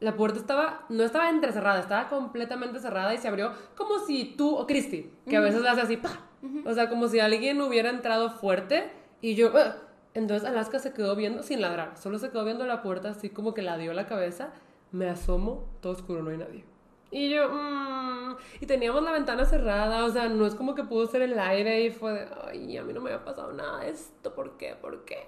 [0.00, 4.54] La puerta estaba, no estaba entrecerrada, estaba completamente cerrada y se abrió como si tú
[4.54, 6.20] o Christy, que a veces hace así, ¡pa!
[6.66, 8.90] O sea, como si alguien hubiera entrado fuerte
[9.22, 9.74] y yo, "Ugh".
[10.14, 13.54] entonces Alaska se quedó viendo sin ladrar, solo se quedó viendo la puerta así como
[13.54, 14.50] que la dio la cabeza,
[14.92, 16.64] me asomo, todo oscuro, no hay nadie.
[17.10, 21.06] Y yo, mmm, y teníamos la ventana cerrada, o sea, no es como que pudo
[21.06, 23.90] ser el aire y fue de, ay, a mí no me había pasado nada de
[23.90, 24.74] esto, ¿por qué?
[24.80, 25.24] ¿Por qué?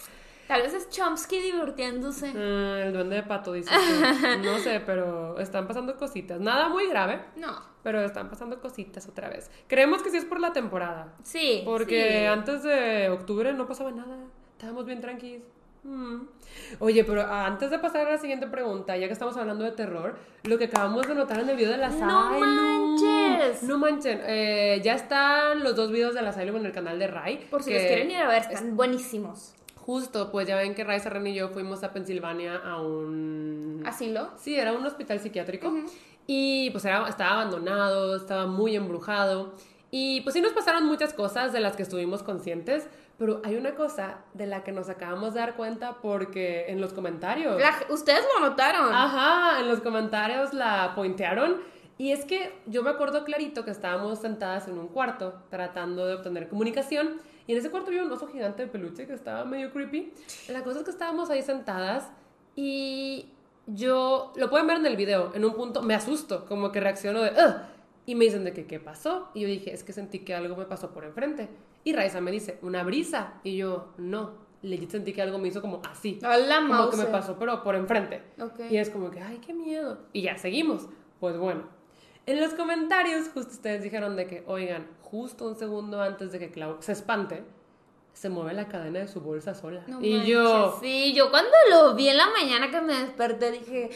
[0.49, 2.33] Tal vez es Chomsky divirtiéndose.
[2.33, 3.71] Mm, el duende de pato, dice.
[4.43, 6.41] no sé, pero están pasando cositas.
[6.41, 7.21] Nada muy grave.
[7.37, 7.61] No.
[7.83, 9.51] Pero están pasando cositas otra vez.
[9.67, 11.15] Creemos que sí es por la temporada.
[11.23, 11.61] Sí.
[11.67, 12.25] Porque sí.
[12.25, 14.17] antes de octubre no pasaba nada.
[14.53, 15.47] Estábamos bien tranquilos.
[15.85, 16.23] Mm.
[16.81, 20.17] Oye, pero antes de pasar a la siguiente pregunta, ya que estamos hablando de terror,
[20.45, 23.63] lo que acabamos de notar en el video de la ¡No manches!
[23.65, 24.21] No manchen.
[24.25, 27.47] Eh, ya están los dos videos de la Asylum en el canal de Rai.
[27.51, 29.55] Por si que los quieren ir a ver, están buenísimos.
[29.89, 33.83] Justo, pues ya ven que Rai Serrano y yo fuimos a Pensilvania a un...
[33.87, 34.29] Asilo.
[34.37, 35.73] Sí, era un hospital psiquiátrico.
[36.27, 39.55] Y pues era, estaba abandonado, estaba muy embrujado.
[39.91, 43.75] Y pues sí nos pasaron muchas cosas de las que estuvimos conscientes, pero hay una
[43.77, 47.59] cosa de la que nos acabamos de dar cuenta porque en los comentarios...
[47.59, 48.93] La- Ustedes lo notaron.
[48.95, 51.63] Ajá, en los comentarios la pointearon.
[51.97, 56.13] Y es que yo me acuerdo clarito que estábamos sentadas en un cuarto tratando de
[56.17, 57.23] obtener comunicación.
[57.49, 60.13] Y en ese cuarto había un oso gigante de peluche que estaba medio creepy.
[60.51, 62.11] La cosa es que estábamos ahí sentadas
[62.55, 63.31] y
[63.67, 67.23] yo, lo pueden ver en el video, en un punto me asusto, como que reacciono
[67.23, 67.55] de, "Ugh",
[68.05, 69.31] y me dicen de que, ¿qué pasó?
[69.33, 71.49] Y yo dije, es que sentí que algo me pasó por enfrente.
[71.85, 73.35] Y Raiza me dice, una brisa.
[73.45, 74.33] Y yo, no,
[74.63, 76.19] legit sentí que algo me hizo como así.
[76.23, 78.23] Hola, Como que me pasó, pero por enfrente.
[78.41, 78.61] Ok.
[78.71, 79.99] Y es como que, ay, qué miedo.
[80.13, 80.87] Y ya, seguimos.
[81.21, 81.63] Pues bueno.
[82.27, 86.51] En los comentarios, justo ustedes dijeron de que, oigan, justo un segundo antes de que
[86.51, 87.45] Clau se espante,
[88.13, 89.83] se mueve la cadena de su bolsa sola.
[89.87, 93.53] No y manches, yo, Sí, yo cuando lo vi en la mañana que me desperté
[93.53, 93.91] dije,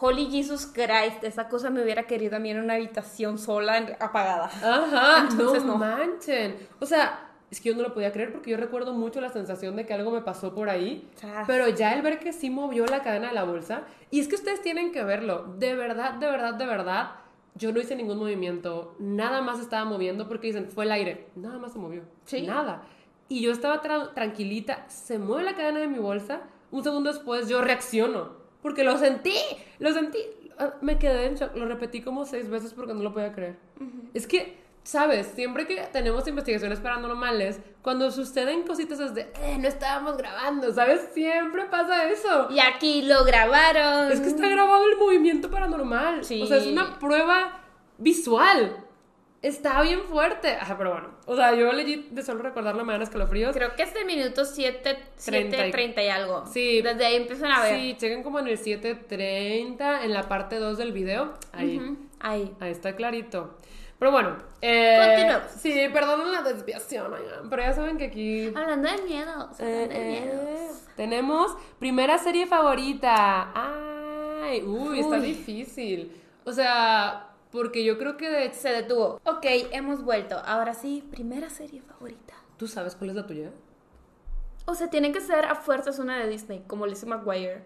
[0.00, 4.46] Holy Jesus Christ, esa cosa me hubiera querido a mí en una habitación sola, apagada.
[4.46, 5.78] ajá, Entonces, no, no.
[5.78, 6.56] manchen.
[6.80, 9.76] O sea, es que yo no lo podía creer porque yo recuerdo mucho la sensación
[9.76, 11.08] de que algo me pasó por ahí.
[11.46, 14.34] Pero ya el ver que sí movió la cadena de la bolsa, y es que
[14.36, 17.10] ustedes tienen que verlo, de verdad, de verdad, de verdad,
[17.56, 21.58] yo no hice ningún movimiento, nada más estaba moviendo porque dicen, fue el aire, nada
[21.58, 22.42] más se movió, Sí.
[22.42, 22.82] nada.
[23.28, 27.48] Y yo estaba tra- tranquilita, se mueve la cadena de mi bolsa, un segundo después
[27.48, 29.34] yo reacciono, porque lo sentí,
[29.78, 30.18] lo sentí,
[30.56, 33.56] Ah, me quedé en shock, lo repetí como seis veces porque no lo podía creer.
[34.14, 35.26] Es que, ¿sabes?
[35.34, 41.08] Siempre que tenemos investigaciones paranormales, cuando suceden cositas es de, eh, no estábamos grabando, ¿sabes?
[41.12, 42.48] Siempre pasa eso.
[42.50, 44.12] Y aquí lo grabaron.
[44.12, 46.24] Es que está grabado el movimiento paranormal.
[46.24, 46.40] Sí.
[46.42, 47.60] O sea, es una prueba
[47.98, 48.76] visual.
[49.42, 50.54] Está bien fuerte.
[50.54, 51.08] Ajá, pero bueno.
[51.26, 53.54] O sea, yo legit de solo recordarlo me dan escalofríos.
[53.54, 56.46] Creo que es el minuto 7, 30 y- 30 y algo.
[56.46, 56.80] Sí.
[56.80, 57.78] Desde ahí empiezan a ver.
[57.78, 61.34] Sí, chequen como en el 7.30, en la parte 2 del video.
[61.52, 61.78] Ahí.
[62.20, 62.54] Ahí.
[62.60, 63.58] Ahí está clarito.
[64.04, 64.36] Pero bueno.
[64.60, 65.50] Eh, Continuamos.
[65.52, 69.58] Sí, perdonen la desviación, oigan, Pero ya saben que aquí Hablando de miedos.
[69.60, 70.82] Eh, Hablando de eh, miedos.
[70.94, 73.50] tenemos primera serie favorita.
[73.54, 75.22] Ay, uy, está Uy.
[75.22, 76.20] difícil.
[76.44, 78.52] O sea, porque yo creo que de...
[78.52, 79.22] Se detuvo.
[79.24, 80.36] Ok, hemos vuelto.
[80.44, 82.34] Ahora sí, primera serie favorita.
[82.58, 83.52] ¿Tú sabes cuál es la tuya?
[84.66, 87.62] O sea, tiene que ser a fuerzas una de Disney, como Lizzie McGuire.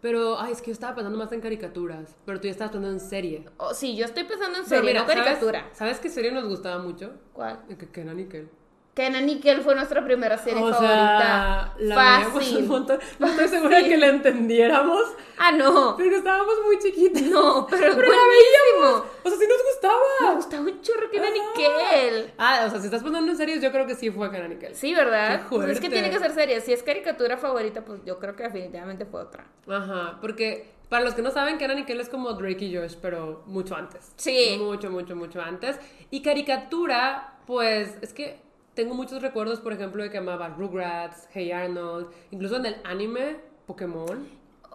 [0.00, 2.14] Pero, ay, es que yo estaba pensando más en caricaturas.
[2.24, 3.44] Pero tú ya estabas pensando en serie.
[3.56, 5.60] Oh, sí, yo estoy pensando en Pero serie, mira, no caricatura.
[5.60, 7.14] ¿sabes, ¿Sabes qué serie nos gustaba mucho?
[7.32, 7.62] ¿Cuál?
[7.66, 8.48] Que y Kel.
[8.96, 11.18] Kenan y Kel fue nuestra primera serie o favorita.
[11.18, 12.64] sea, la un Fácil.
[12.66, 12.98] montón.
[13.18, 15.02] No estoy segura que la entendiéramos.
[15.36, 15.94] Ah, no.
[15.96, 17.22] Porque estábamos muy chiquitas.
[17.24, 18.88] No, pero, Pero la.
[19.22, 20.34] O sea, sí nos Me gustaba.
[20.36, 21.90] gustaba un chorro Kenan y Ajá.
[21.90, 22.32] Kel.
[22.38, 24.56] Ah, o sea, si estás pensando en series, yo creo que sí fue Kenan y
[24.56, 24.74] Kel.
[24.74, 25.42] Sí, ¿verdad?
[25.42, 26.62] Qué Pues es que tiene que ser serie.
[26.62, 29.44] Si es caricatura favorita, pues yo creo que definitivamente fue otra.
[29.68, 32.94] Ajá, porque para los que no saben, Kenan y Kel es como Drake y Josh,
[33.02, 34.12] pero mucho antes.
[34.16, 34.56] Sí.
[34.58, 35.78] Mucho, mucho, mucho antes.
[36.10, 38.45] Y caricatura, pues es que
[38.76, 43.38] tengo muchos recuerdos, por ejemplo, de que amaba Rugrats, Hey Arnold, incluso en el anime
[43.66, 44.28] Pokémon.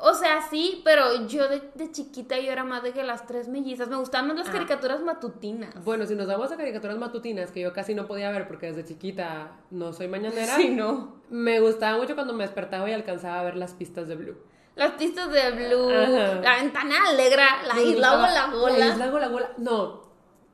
[0.03, 3.47] O sea, sí, pero yo de, de chiquita yo era más de que las tres
[3.47, 3.87] mellizas.
[3.87, 4.51] Me gustaban más las Ah.
[4.53, 5.71] caricaturas matutinas.
[5.85, 8.83] Bueno, si nos vamos a caricaturas matutinas, que yo casi no podía ver porque desde
[8.83, 11.21] chiquita no soy mañanera, Sí, no.
[11.29, 14.37] me gustaba mucho cuando me despertaba y alcanzaba a ver las pistas de Blue.
[14.75, 16.41] Las pistas de Blue, Ajá.
[16.41, 18.77] la ventana alegra, la Me isla Gola Gola.
[18.79, 19.49] La isla Gola Gola.
[19.57, 20.01] No.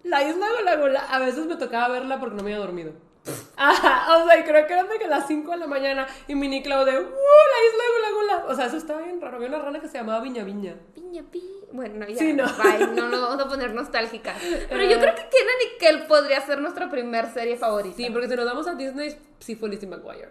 [0.03, 0.99] La isla Gola Gola.
[1.09, 2.91] A veces me tocaba verla porque no me había dormido.
[3.57, 6.35] Ajá, o sea, y creo que eran de que las 5 de la mañana y
[6.35, 7.03] mini Clau de ¡Uh!
[7.03, 8.45] La isla Gola Gola.
[8.47, 9.37] O sea, eso estaba bien raro.
[9.37, 10.75] Había una rana que se llamaba Viña Viña.
[10.93, 11.43] Piña pi.
[11.71, 12.17] Bueno, no, ya.
[12.17, 12.45] Sí, no.
[12.45, 12.87] Bye.
[12.95, 14.35] No nos vamos a poner nostálgicas.
[14.69, 14.89] Pero Eh.
[14.89, 17.95] yo creo que Kenan y Kel podría ser nuestra primer serie favorita.
[17.97, 20.29] Sí, porque si nos vamos a Disney, sí fue Lizzie McGuire.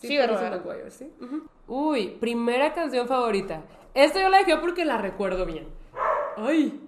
[0.00, 0.40] Sí, fue ¿verdad?
[0.40, 1.12] Lizzie McGuire, sí.
[1.20, 1.46] Ujú.
[1.66, 3.62] Uy, primera canción favorita.
[3.92, 5.68] Esta yo la dejé porque la recuerdo bien.
[6.36, 6.86] Ay,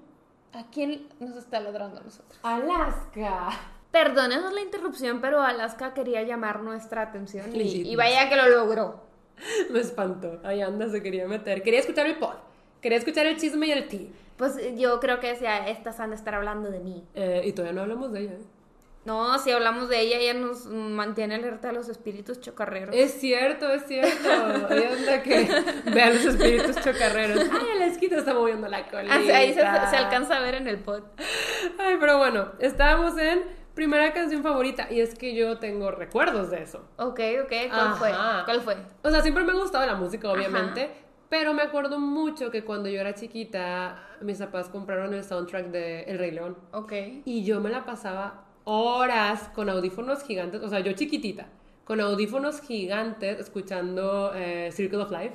[0.55, 2.39] ¿A quién nos está ladrando a nosotros?
[2.43, 3.49] Alaska.
[3.93, 9.03] Perdónenos la interrupción, pero Alaska quería llamar nuestra atención y, vaya que lo logró.
[9.71, 10.41] Me espantó.
[10.45, 11.63] Ahí anda, se quería meter.
[11.63, 12.35] Quería escuchar el pod.
[12.81, 14.09] Quería escuchar el chisme y el tea.
[14.39, 17.05] Pues yo creo que decía, estas han de estar hablando de mí.
[17.15, 18.33] Eh, y todavía no hablamos de ella.
[18.33, 18.45] ¿eh?
[19.05, 22.95] No, si hablamos de ella, ella nos mantiene alerta de los espíritus chocarreros.
[22.97, 24.29] Es cierto, es cierto.
[24.71, 25.49] Ella es la que
[25.93, 27.41] ve a los espíritus chocarreros.
[27.53, 28.79] Ay, el esquito está moviendo la.
[28.79, 31.03] Así- Ahí se, se alcanza a ver en el pod.
[31.79, 33.43] Ay, pero bueno, estábamos en
[33.75, 34.89] primera canción favorita.
[34.91, 36.85] Y es que yo tengo recuerdos de eso.
[36.97, 38.11] Ok, ok, ¿cuál fue?
[38.11, 38.45] Ajá.
[38.45, 38.77] ¿Cuál fue?
[39.03, 40.91] O sea, siempre me ha gustado la música, obviamente.
[41.29, 46.03] Pero me acuerdo mucho que cuando yo era chiquita, mis papás compraron el soundtrack de
[46.03, 46.59] El Rey León.
[46.73, 46.93] Ok.
[47.25, 51.49] Y yo me la pasaba horas con audífonos gigantes, o sea, yo chiquitita,
[51.85, 55.35] con audífonos gigantes escuchando eh, Circle of Life.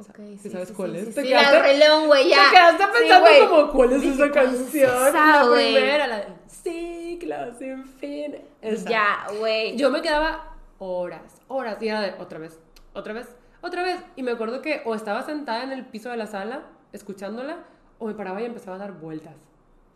[0.00, 1.08] Ok, ¿Sí sabes cuál es?
[1.08, 2.36] Sí, ¿Te sí, quedaste- la León, güey, ya.
[2.50, 5.12] Te quedaste Sí, pensando como, ¿cuál es esa ¿cuál es canción?
[5.14, 8.36] la primera, la de Ciclos sin fin.
[8.62, 8.88] Esa.
[8.90, 9.76] Ya, güey.
[9.76, 12.58] Yo me quedaba horas, horas, y era de otra vez,
[12.94, 13.28] otra vez,
[13.60, 14.00] otra vez.
[14.16, 17.58] Y me acuerdo que o estaba sentada en el piso de la sala escuchándola,
[17.98, 19.36] o me paraba y empezaba a dar vueltas.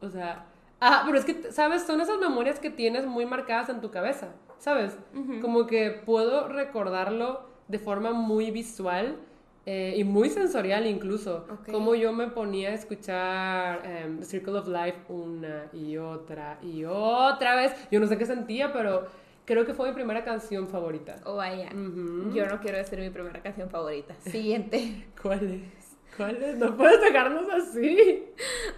[0.01, 0.45] O sea,
[0.81, 1.83] ah, pero es que, ¿sabes?
[1.85, 4.97] Son esas memorias que tienes muy marcadas en tu cabeza, ¿sabes?
[5.41, 9.17] Como que puedo recordarlo de forma muy visual.
[9.67, 14.69] Eh, y muy sensorial incluso, como yo me ponía a escuchar em, The Circle of
[14.69, 17.73] Life una y otra y otra vez.
[17.91, 19.07] Yo no sé qué sentía, pero
[19.47, 21.17] creo que fue mi primera canción favorita.
[21.25, 21.71] Oh, vaya.
[21.73, 24.15] Yo no quiero decir mi primera canción favorita.
[24.21, 25.07] Siguiente.
[25.23, 25.97] ¿Cuál es?
[26.17, 26.57] ¿Cuál es?
[26.59, 28.25] No puedes dejarnos así.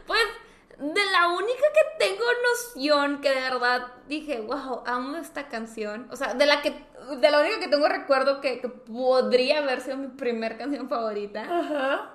[0.06, 0.20] Pues
[0.78, 6.08] de la única que tengo noción que de verdad dije, wow, amo esta canción.
[6.10, 6.70] O sea, de la que
[7.20, 11.42] de la única que tengo recuerdo que, que podría haber sido mi primer canción favorita
[11.42, 12.10] Ajá.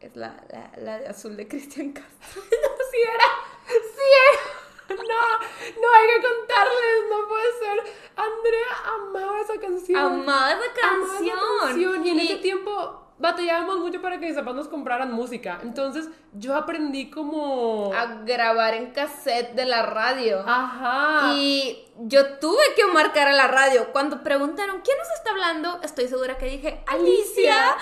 [0.00, 2.42] es la, la, la de Azul de Cristian Castro.
[2.90, 3.24] Sí era.
[3.68, 5.02] Sí era.
[5.02, 5.38] No,
[5.82, 7.94] no hay que contarles, no puede ser.
[8.14, 9.98] Andrea amaba esa canción.
[9.98, 11.38] Amaba esa Amaba esa canción.
[11.60, 12.06] canción.
[12.06, 15.58] Y en Y- ese tiempo batallábamos mucho para que mis papás nos compraran música.
[15.62, 17.92] Entonces yo aprendí como...
[17.94, 20.40] a grabar en cassette de la radio.
[20.46, 21.32] Ajá.
[21.34, 23.92] Y yo tuve que marcar a la radio.
[23.92, 27.76] Cuando preguntaron quién nos está hablando, estoy segura que dije Alicia.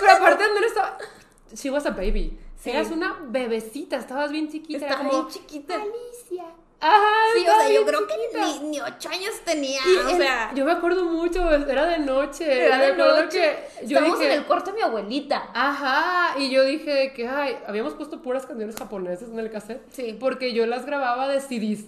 [0.00, 0.98] Pero aparte Andrea estaba...
[1.54, 2.38] She was a baby.
[2.56, 2.70] Sí.
[2.70, 4.86] Eras una bebecita, estabas bien chiquita.
[4.86, 5.10] Estaba como...
[5.10, 5.74] bien chiquita.
[5.74, 6.44] Alicia.
[6.80, 7.14] Ajá.
[7.34, 9.80] Sí, o sea, yo creo que ni, ni ocho años tenía.
[9.86, 12.66] Y o sea, yo me acuerdo mucho, era de noche.
[12.66, 13.56] era de noche.
[13.80, 15.50] que yo dije, en el cuarto de mi abuelita.
[15.54, 19.82] Ajá, y yo dije que, ay, habíamos puesto puras canciones japonesas en el cassette.
[19.90, 20.16] Sí.
[20.18, 21.86] Porque yo las grababa de CDs.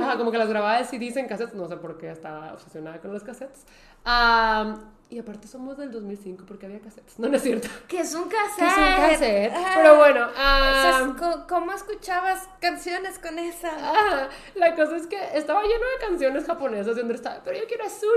[0.00, 1.54] Ajá, como que las grababa de CDs en cassettes.
[1.54, 3.64] No sé por qué estaba obsesionada con los cassettes.
[4.04, 7.18] Am, y aparte somos del 2005 porque había cassettes.
[7.18, 7.68] No, no es cierto.
[7.86, 8.66] Que es un Que cassette.
[8.68, 9.52] es un cassette.
[9.54, 9.72] Ah.
[9.76, 13.68] Pero bueno, O sea, am, co- ¿Cómo escuchabas canciones con esa?
[13.68, 17.66] Ajá, la cosa es que estaba lleno de canciones japonesas y Andrés estaba, pero yo
[17.68, 18.08] quiero azul,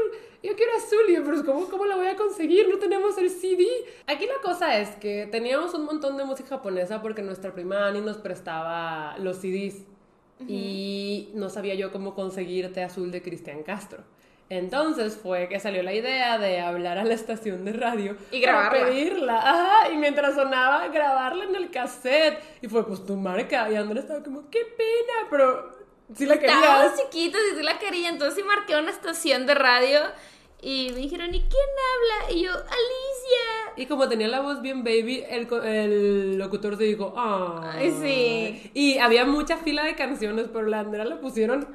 [0.42, 1.00] yo quiero azul.
[1.10, 2.68] Y yo, pero ¿cómo, ¿cómo la voy a conseguir?
[2.70, 3.66] No tenemos el CD.
[4.08, 8.02] Aquí la cosa es que teníamos un montón de música japonesa porque nuestra prima Annie
[8.02, 9.84] nos prestaba los CDs.
[10.48, 14.04] Y no sabía yo cómo conseguirte azul de Cristian Castro.
[14.50, 18.54] Entonces fue que salió la idea de hablar a la estación de radio Y para
[18.70, 18.86] grabarla.
[18.88, 19.38] pedirla.
[19.38, 22.40] Ajá, y mientras sonaba, grabarla en el cassette.
[22.62, 23.70] Y fue, pues tu marca.
[23.72, 25.78] Y Andrés estaba como, qué pena, pero
[26.16, 27.12] sí la Estábamos querías.
[27.12, 28.10] chiquitos y sí la quería.
[28.10, 30.00] Entonces sí marqué una estación de radio
[30.62, 31.52] y me dijeron, ¿y quién
[32.24, 32.34] habla?
[32.36, 33.74] Y yo, Alicia.
[33.78, 38.72] Y como tenía la voz bien baby, el, el locutor se dijo, Ay, sí.
[38.74, 41.68] Y había mucha fila de canciones, pero la Andrea la pusieron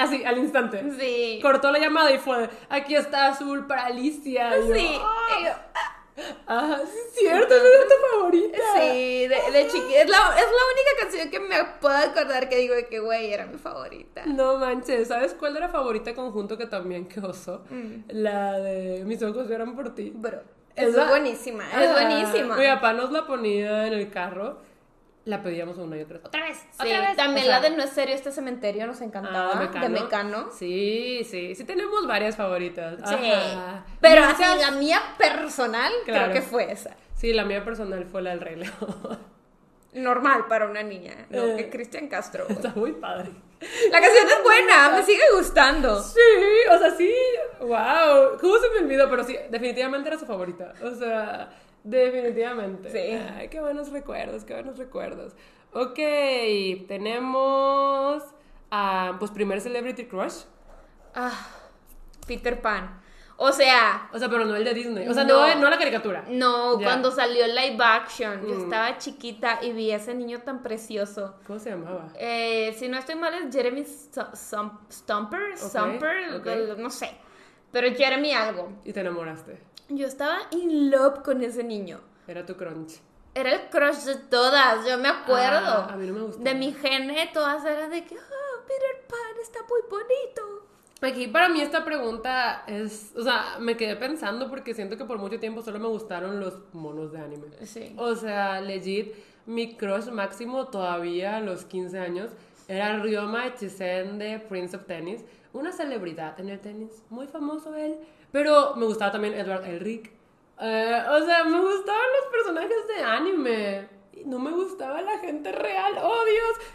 [0.00, 0.82] así, al instante.
[0.98, 1.38] Sí.
[1.42, 4.56] Cortó la llamada y fue, aquí está azul para Alicia.
[4.58, 4.98] Y yo, Sí.
[5.00, 5.66] "Ah".
[6.46, 8.58] Ajá, sí es cierto, esa era tu favorita.
[8.76, 12.56] Sí, de, de chiqui- Es la, es la única canción que me puedo acordar que
[12.58, 14.26] digo de que, güey, era mi favorita.
[14.26, 17.64] No manches, ¿sabes cuál era favorita conjunto que también que oso?
[17.70, 18.02] Mm.
[18.08, 20.12] La de Mis ojos lloran por ti.
[20.14, 20.42] Bro,
[20.76, 22.56] es Esa- buenísima, es Ah, buenísima.
[22.56, 24.58] Mi papá nos la ponía en el carro,
[25.24, 26.26] la pedíamos una y otra vez.
[26.26, 26.58] ¡Otra vez!
[26.58, 27.16] Sí, ¡Otra vez!
[27.16, 29.52] también O sea, la de No es serio este cementerio nos encantaba.
[29.74, 30.50] ah, De Mecano.
[30.50, 32.96] Sí, sí, sí tenemos varias favoritas.
[33.06, 33.14] Sí.
[33.30, 33.84] Ajá.
[34.00, 36.30] Pero así, la mía personal Claro.
[36.32, 36.96] creo que fue esa.
[37.14, 38.72] Sí, la mía personal fue la del León.
[39.92, 41.56] Normal para una niña, no Eh.
[41.56, 42.46] que Cristian Castro.
[42.48, 43.30] Está muy padre.
[43.90, 46.00] La canción es buena, me sigue gustando.
[46.02, 46.18] Sí,
[46.72, 47.12] o sea, sí,
[47.60, 48.38] wow.
[48.40, 49.10] ¿Cómo se me olvidó?
[49.10, 50.72] Pero sí, definitivamente era su favorita.
[50.82, 51.50] O sea,
[51.84, 52.90] definitivamente.
[52.90, 52.98] Sí.
[53.36, 55.34] Ay, qué buenos recuerdos, qué buenos recuerdos.
[55.72, 55.98] Ok,
[56.88, 58.22] tenemos,
[59.18, 60.42] pues, primer Celebrity Crush.
[61.14, 61.32] Ah,
[62.26, 63.00] Peter Pan.
[63.42, 65.08] O sea, O sea, pero no el de Disney.
[65.08, 65.54] O sea, no, No.
[65.62, 66.24] no, la caricatura.
[66.28, 66.84] no, Ya.
[66.86, 68.62] cuando salió el live action, yo Mm.
[68.64, 71.36] estaba chiquita y vi a ese niño tan precioso.
[71.46, 72.08] ¿Cómo se llamaba?
[72.18, 77.12] Eh, si no estoy mal es Jeremy Stumper, Stumper, no sé,
[77.72, 78.72] pero Jeremy algo.
[78.84, 79.58] Y te enamoraste.
[79.90, 82.00] Yo estaba in love con ese niño.
[82.28, 83.00] era tu crunch?
[83.34, 85.66] Era el crush de todas, yo me acuerdo.
[85.66, 86.44] Ah, a mí no me gustaba.
[86.44, 90.66] De mi gene, todas eran de que, ah, Peter Pan está muy bonito.
[91.02, 95.18] Aquí para mí esta pregunta es, o sea, me quedé pensando porque siento que por
[95.18, 97.46] mucho tiempo solo me gustaron los monos de anime.
[97.64, 97.94] Sí.
[97.96, 99.14] O sea, legit,
[99.46, 102.30] mi crush máximo todavía a los 15 años
[102.70, 107.96] era Ryoma Echizen de Prince of Tennis, una celebridad en el tenis, muy famoso él,
[108.30, 110.12] pero me gustaba también Edward Elric.
[110.60, 113.88] Eh, o sea, me gustaban los personajes de anime,
[114.26, 116.66] no me gustaba la gente real, oh Dios.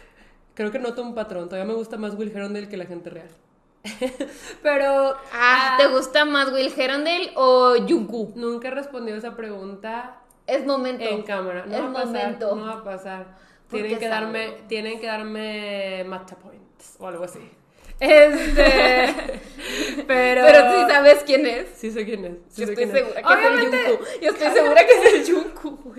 [0.54, 3.28] Creo que noto un patrón, todavía me gusta más Will Herondale que la gente real.
[4.62, 8.34] pero Ah, ¿te gusta más Will Herondale o Jungkook?
[8.36, 11.04] nunca he respondido esa pregunta Es momento.
[11.04, 11.64] en cámara.
[11.66, 12.56] No es va a pasar, momento.
[12.56, 13.26] no va a pasar.
[13.70, 17.40] Tienen que darme, tienen que darme matcha points o algo así.
[17.98, 19.40] Este,
[20.06, 21.66] pero Pero sí sabes quién es.
[21.76, 22.32] Sí sé quién es.
[22.50, 23.02] sí Yo sé estoy quién es.
[23.02, 24.20] segura que es el Jungkook.
[24.20, 25.96] Yo estoy segura que es el Jungkook.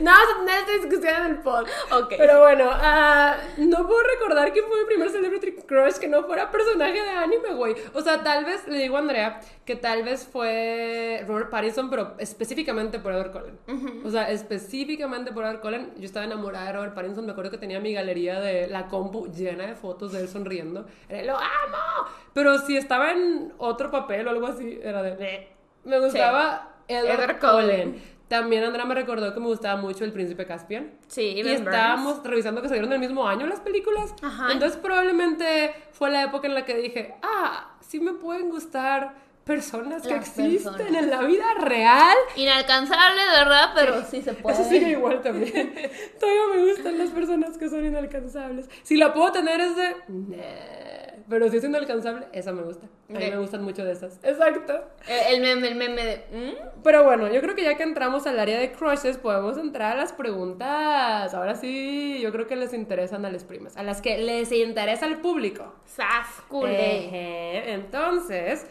[0.00, 1.66] No vamos a tener esta discusión en el pod.
[1.90, 2.14] Ok.
[2.16, 6.50] Pero bueno, ah, no puedo recordar quién fue mi primer celebrity crush que no fuera
[6.50, 7.74] personaje de anime, güey.
[7.92, 12.14] O sea, tal vez, le digo a Andrea, que tal vez fue Robert Pattinson, pero
[12.18, 14.02] específicamente por Edward Cullen.
[14.04, 15.92] O sea, específicamente por Edward Cullen.
[15.96, 17.26] Yo estaba enamorada de Robert Pattinson.
[17.26, 20.86] Me acuerdo que tenía mi galería de la compu llena de fotos de él sonriendo.
[21.08, 22.08] Era, ¡lo amo!
[22.32, 25.48] Pero si estaba en otro papel o algo así, era de...
[25.84, 28.12] Me gustaba Edward, Edward Cullen.
[28.28, 30.90] También Andrea me recordó que me gustaba mucho El Príncipe Caspian.
[31.08, 34.14] Sí, Y estábamos revisando que salieron del mismo año las películas.
[34.22, 34.50] Ajá.
[34.52, 39.14] Entonces probablemente fue la época en la que dije, ah, sí me pueden gustar
[39.44, 41.02] personas que Las existen personas.
[41.02, 42.16] en la vida real.
[42.36, 43.72] Inalcanzable, ¿verdad?
[43.74, 44.54] Pero sí se puede.
[44.58, 45.52] Eso sigue igual también.
[46.20, 48.70] Todavía me gustan las personas que son inalcanzables.
[48.82, 49.96] Si la puedo tener es de...
[50.08, 50.81] "Nah".
[51.28, 52.86] Pero si es inalcanzable, esa me gusta.
[53.08, 54.18] A mí me gustan mucho de esas.
[54.22, 54.84] Exacto.
[55.06, 56.16] El meme, el meme de.
[56.30, 56.82] ¿mm?
[56.82, 59.96] Pero bueno, yo creo que ya que entramos al área de crushes, podemos entrar a
[59.96, 61.32] las preguntas.
[61.34, 65.06] Ahora sí, yo creo que les interesan a las primas, a las que les interesa
[65.06, 65.74] al público.
[65.86, 67.06] Sas, culé.
[67.06, 67.72] Ejé.
[67.72, 68.66] Entonces,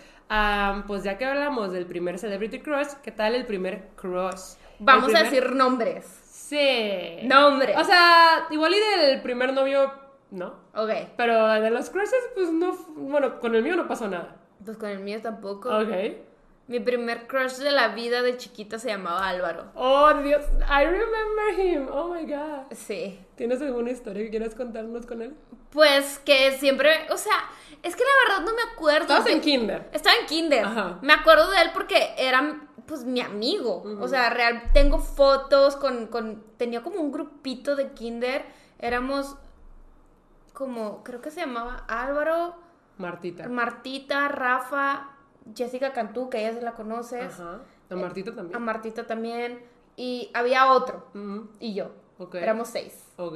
[0.87, 4.55] pues ya que hablamos del primer celebrity crush, ¿qué tal el primer crush?
[4.79, 6.05] Vamos a decir nombres.
[6.25, 7.19] Sí.
[7.23, 7.77] Nombres.
[7.77, 9.89] O sea, igual y del primer novio,
[10.31, 10.55] no.
[10.73, 10.89] Ok.
[11.17, 12.73] Pero de los crushes, pues no.
[12.95, 14.37] Bueno, con el mío no pasó nada.
[14.63, 15.69] Pues con el mío tampoco.
[15.69, 15.89] Ok.
[16.67, 19.71] Mi primer crush de la vida de chiquita se llamaba Álvaro.
[19.75, 20.45] Oh, Dios.
[20.69, 21.87] I remember him.
[21.91, 22.71] Oh my god.
[22.71, 23.19] Sí.
[23.35, 25.35] ¿Tienes alguna historia que quieras contarnos con él?
[25.71, 27.33] Pues que siempre, o sea,
[27.83, 29.01] es que la verdad no me acuerdo.
[29.01, 29.89] Estabas en kinder.
[29.91, 30.63] Estaba en kinder.
[30.63, 30.99] Ajá.
[31.01, 33.83] Me acuerdo de él porque era, pues, mi amigo.
[33.99, 38.45] O sea, real, tengo fotos con, con, tenía como un grupito de kinder.
[38.79, 39.35] Éramos
[40.53, 42.55] como, creo que se llamaba Álvaro,
[42.97, 43.49] Martita.
[43.49, 45.09] Martita, Rafa,
[45.55, 47.39] Jessica Cantú, que ella se la conoces.
[47.39, 47.59] Ajá.
[47.89, 48.63] A Martita A también.
[48.63, 49.63] Martita también.
[49.97, 51.07] Y había otro.
[51.59, 51.91] Y yo.
[52.33, 53.05] Éramos seis.
[53.17, 53.35] Ok.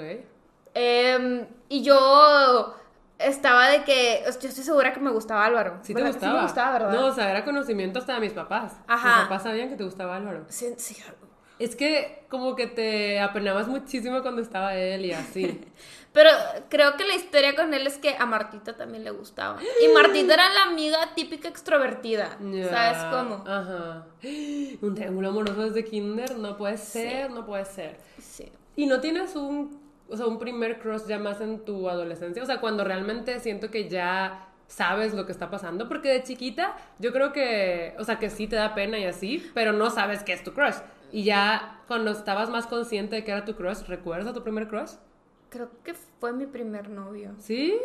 [0.73, 2.75] Em, y yo
[3.17, 4.21] estaba de que.
[4.23, 5.79] Yo estoy segura que me gustaba Álvaro.
[5.81, 6.31] Sí te gustaba.
[6.31, 6.91] Sí me gustaba, ¿verdad?
[6.93, 8.77] No, o sea, era conocimiento hasta de mis papás.
[8.87, 9.17] Ajá.
[9.17, 10.45] Mis papás sabían que te gustaba Álvaro.
[10.49, 10.95] Sí, sí.
[11.59, 15.61] Es que como que te apenabas muchísimo cuando estaba él y así.
[16.15, 16.29] Pero
[16.69, 19.59] creo que la historia con él es que a Martita también le gustaba.
[19.83, 22.37] Y Martita era la amiga típica extrovertida.
[22.69, 23.43] ¿Sabes cómo?
[23.45, 24.05] Ajá.
[24.81, 27.97] Un triángulo amoroso desde kinder, no puede ser, no puede ser.
[28.17, 28.49] Sí.
[28.77, 29.77] ¿Y no tienes un,
[30.07, 32.41] o sea, un primer crush ya más en tu adolescencia?
[32.41, 36.77] O sea, cuando realmente siento que ya sabes lo que está pasando, porque de chiquita
[36.97, 40.23] yo creo que, o sea, que sí te da pena y así, pero no sabes
[40.23, 40.75] qué es tu crush.
[41.15, 44.67] Y ya cuando estabas más consciente de que era tu crush, ¿recuerdas a tu primer
[44.67, 44.91] crush?
[45.49, 47.31] Creo que fue mi primer novio.
[47.39, 47.79] ¿Sí?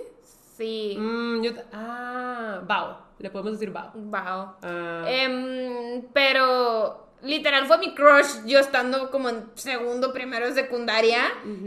[0.56, 0.96] Sí.
[0.98, 2.98] Mm, yo ah, Bao.
[3.20, 4.56] Le podemos decir Bao.
[4.62, 11.22] Ah, Em, pero literal fue mi crush yo estando como en segundo, primero de secundaria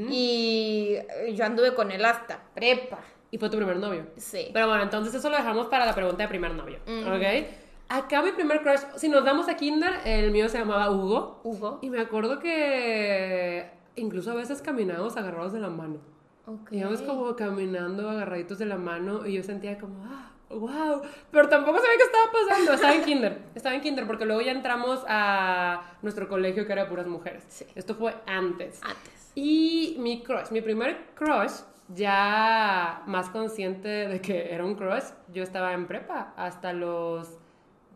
[0.10, 0.98] y
[1.34, 3.00] yo anduve con él hasta prepa.
[3.32, 4.06] y fue tu primer novio.
[4.18, 4.50] Sí.
[4.52, 6.80] Pero bueno, entonces eso lo dejamos para la pregunta de primer novio.
[6.86, 7.63] ¿Ok?
[7.94, 11.42] Acá mi primer crush, si nos damos a Kinder, el mío se llamaba Hugo.
[11.44, 11.78] Hugo.
[11.84, 16.00] Y me acuerdo que incluso a veces caminábamos agarrados de la mano.
[16.48, 16.72] Ok.
[16.72, 21.04] Íbamos como caminando agarraditos de la mano y yo sentía como, ah, wow.
[21.30, 22.74] Pero tampoco sabía qué estaba pasando.
[22.74, 23.42] Estaba en kinder.
[23.54, 27.46] Estaba en kinder porque luego ya entramos a nuestro colegio que era de puras mujeres.
[27.48, 27.68] Sí.
[27.76, 28.82] Esto fue antes.
[28.82, 29.32] Antes.
[29.36, 35.44] Y mi crush, mi primer crush, ya más consciente de que era un crush, yo
[35.44, 37.38] estaba en prepa hasta los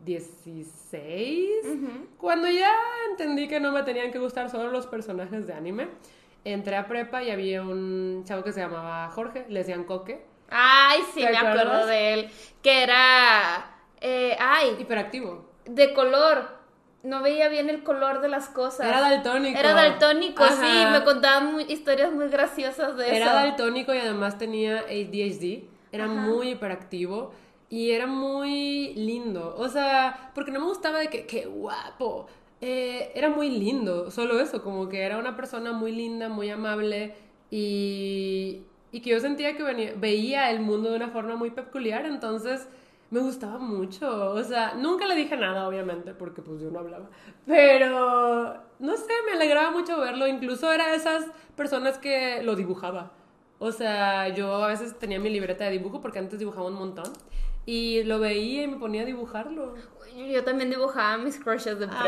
[0.04, 1.48] 16,
[2.18, 2.72] cuando ya
[3.10, 5.88] entendí que no me tenían que gustar solo los personajes de anime.
[6.44, 11.00] Entré a prepa y había un chavo que se llamaba Jorge, le decían Coque, Ay,
[11.12, 11.86] sí, ¿Te me acuerdo acuerdas?
[11.88, 12.30] de él.
[12.62, 13.70] Que era.
[14.00, 15.46] eh, ay, hiperactivo.
[15.66, 16.56] de color.
[17.02, 18.86] no veía bien el color de las cosas.
[18.86, 19.58] Era daltónico.
[19.58, 20.90] Era daltónico, sí, Ajá.
[20.98, 23.34] me contaban muy- historias muy graciosas de Era eso.
[23.34, 25.64] daltónico y además tenía ADHD.
[25.92, 26.12] Era Ajá.
[26.14, 27.32] muy hiperactivo
[27.70, 29.54] y era muy lindo.
[29.58, 32.26] O sea, porque no me gustaba de que, qué guapo.
[32.60, 37.14] Eh, era muy lindo, solo eso, como que era una persona muy linda, muy amable
[37.50, 38.62] y,
[38.92, 42.68] y que yo sentía que venía- veía el mundo de una forma muy peculiar, entonces
[43.10, 44.32] me gustaba mucho.
[44.32, 47.08] O sea, nunca le dije nada, obviamente, porque pues yo no hablaba.
[47.46, 50.26] Pero, no sé, me alegraba mucho verlo.
[50.26, 53.12] Incluso era de esas personas que lo dibujaba.
[53.58, 57.12] O sea, yo a veces tenía mi libreta de dibujo porque antes dibujaba un montón.
[57.70, 59.74] Y lo veía y me ponía a dibujarlo.
[60.16, 61.98] Yo también dibujaba mis crushes de prepa.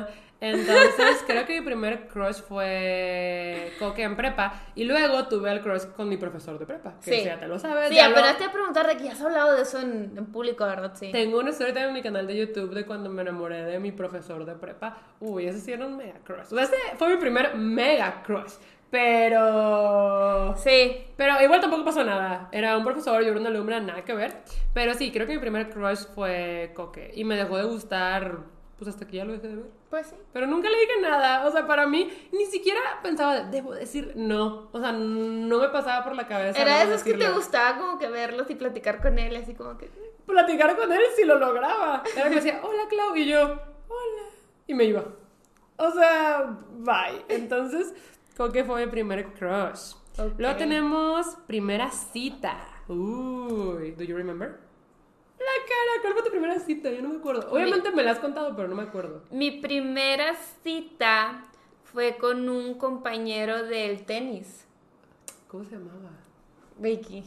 [0.00, 0.08] Ah,
[0.40, 4.54] entonces, creo que mi primer crush fue Coque en prepa.
[4.74, 6.94] Y luego tuve el crush con mi profesor de prepa.
[7.00, 7.14] Que Sí.
[7.16, 7.90] eso ya te lo sabes.
[7.90, 10.64] sí, apenas te a preguntar de que ya has hablado de eso en, en público,
[10.64, 10.92] ¿verdad?
[10.94, 11.12] Sí.
[11.12, 14.46] Tengo una historia en mi canal de YouTube de cuando me enamoré de mi profesor
[14.46, 14.96] de prepa.
[15.20, 16.46] Uy, ese sí era un mega crush.
[16.50, 18.52] O sea, ese fue mi primer mega crush.
[18.90, 20.56] Pero...
[20.56, 21.04] Sí.
[21.16, 22.48] Pero igual tampoco pasó nada.
[22.52, 24.42] Era un profesor, yo era una alumna, nada que ver.
[24.72, 27.10] Pero sí, creo que mi primer crush fue Coque.
[27.14, 28.38] Y me dejó de gustar,
[28.76, 29.66] pues hasta que ya lo dejé de ver.
[29.90, 30.16] Pues sí.
[30.32, 31.46] Pero nunca le dije nada.
[31.46, 34.68] O sea, para mí, ni siquiera pensaba, debo decir no.
[34.72, 36.60] O sea, no me pasaba por la cabeza.
[36.60, 39.76] Era de esos que te gustaba como que verlos y platicar con él, así como
[39.76, 39.90] que...
[40.26, 42.02] platicar con él si lo lograba.
[42.16, 44.22] Era que decía, hola Clau, y yo, hola.
[44.66, 45.04] Y me iba.
[45.76, 47.24] O sea, bye.
[47.28, 47.94] Entonces,
[48.38, 49.94] Coque fue mi primer crush.
[50.16, 50.34] Ok.
[50.38, 52.56] Luego tenemos primera cita.
[52.86, 54.60] Uy, ¿do you remember?
[55.38, 56.88] La cara, ¿cuál fue tu primera cita?
[56.88, 57.50] Yo no me acuerdo.
[57.50, 59.24] Obviamente me la has contado, pero no me acuerdo.
[59.32, 61.46] Mi primera cita
[61.82, 64.64] fue con un compañero del tenis,
[65.48, 66.10] ¿Cómo se llamaba?
[66.78, 67.24] Vicky.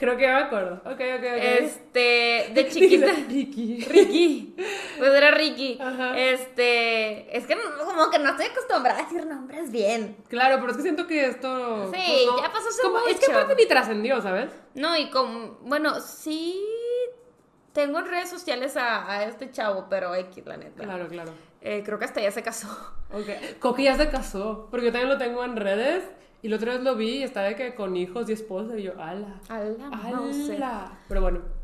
[0.00, 0.76] Creo que ya me acuerdo.
[0.86, 1.42] Ok, ok, ok.
[1.60, 3.06] Este, de chiquita.
[3.28, 3.84] Ricky.
[3.88, 4.56] Ricky.
[4.98, 5.78] Pues era Ricky.
[5.80, 6.18] Ajá.
[6.18, 10.16] Este, es que no- como que no estoy acostumbrada a decir nombres bien.
[10.28, 11.88] Claro, pero es que siento que esto.
[11.90, 14.50] pues, Sí, ya pasó hace como- Es que aparte ni trascendió, ¿sabes?
[14.74, 16.58] No, y como, bueno, sí
[17.74, 20.82] tengo en redes sociales a, a este chavo, pero X, la neta.
[20.82, 21.32] Claro, claro.
[21.60, 22.68] Eh, creo que hasta ya se casó.
[23.12, 23.58] Ok.
[23.58, 26.04] Coque ya se casó, porque yo también lo tengo en redes
[26.42, 28.84] y la otra vez lo vi y estaba de que con hijos y esposa y
[28.84, 29.40] yo, ala.
[29.48, 30.50] A la mouse.
[30.50, 30.98] Ala.
[31.08, 31.59] Pero bueno.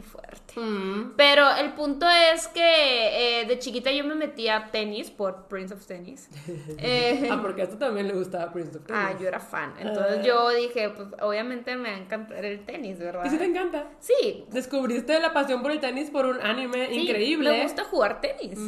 [0.00, 0.58] Qué fuerte.
[0.58, 1.12] Mm.
[1.16, 5.74] Pero el punto es que eh, de chiquita yo me metía a tenis por Prince
[5.74, 6.28] of Tennis.
[6.78, 9.02] Eh, Ah, porque a esto también le gustaba Prince of Tennis.
[9.06, 9.74] ah, yo era fan.
[9.78, 13.24] Entonces yo dije, pues obviamente me va a encantar el tenis, ¿verdad?
[13.26, 13.88] ¿Y si te encanta?
[14.00, 14.44] Sí.
[14.50, 17.50] Descubriste la pasión por el tenis por un anime sí, increíble.
[17.50, 18.58] Me gusta jugar tenis.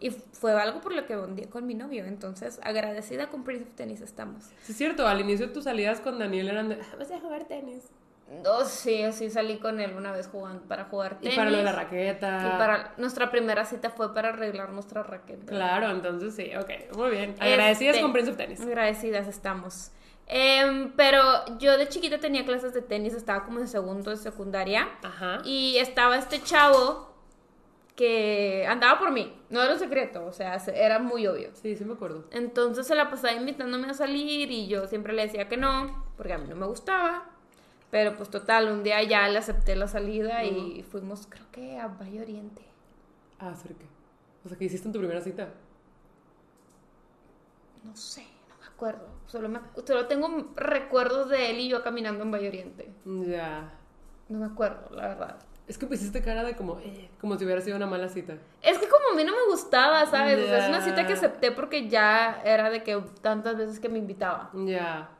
[0.00, 2.04] Y fue algo por lo que bondí con mi novio.
[2.06, 4.44] Entonces, agradecida con Prince of Tennis estamos.
[4.62, 7.44] Sí, es cierto, al inicio tus salidas con Daniel eran de, "Ah, vamos a jugar
[7.44, 7.84] tenis.
[8.46, 11.34] Oh, sí, sí salí con él una vez jugando para jugar tenis.
[11.34, 12.42] Y para lo de la raqueta.
[12.54, 15.46] Y para nuestra primera cita fue para arreglar nuestra raqueta.
[15.46, 17.34] Claro, entonces sí, ok, muy bien.
[17.40, 18.60] Agradecidas Este, con Prince of Tennis.
[18.60, 19.90] Agradecidas estamos.
[20.28, 21.22] Em, pero
[21.58, 24.88] yo de chiquita tenía clases de tenis, estaba como en segundo de secundaria.
[25.02, 25.40] Ajá.
[25.44, 27.10] Y estaba este chavo
[27.96, 29.34] que andaba por mí.
[29.50, 31.50] No era un secreto, o sea, se- era muy obvio.
[31.54, 32.24] Sí, sí me acuerdo.
[32.30, 36.32] Entonces se la pasaba invitándome a salir y yo siempre le decía que no, porque
[36.32, 37.26] a mí no me gustaba.
[37.90, 41.88] Pero pues total, un día ya le acepté la salida y fuimos, creo que a
[41.88, 42.62] Valle Oriente.
[43.38, 43.86] Ah, ¿hacer qué?
[44.44, 45.48] O sea, ¿qué hiciste en tu primera cita?
[47.82, 49.08] No sé, no me acuerdo.
[49.26, 52.92] Solo, me, solo tengo recuerdos de él y yo caminando en Valle Oriente.
[53.04, 53.72] Ya.
[54.28, 55.38] No me acuerdo, la verdad.
[55.66, 58.38] Es que pusiste cara de como, eh, como si hubiera sido una mala cita.
[58.62, 60.38] Es que como a mí no me gustaba, ¿sabes?
[60.38, 63.88] O sea, es una cita que acepté porque ya era de que tantas veces que
[63.88, 64.50] me invitaba.
[64.66, 65.10] Ya.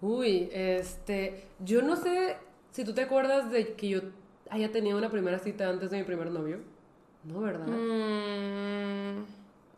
[0.00, 2.36] Uy, este, yo no sé
[2.70, 4.00] si tú te acuerdas de que yo
[4.50, 6.58] haya tenido una primera cita antes de mi primer novio.
[7.24, 7.66] No, ¿verdad?
[7.66, 9.24] Mm,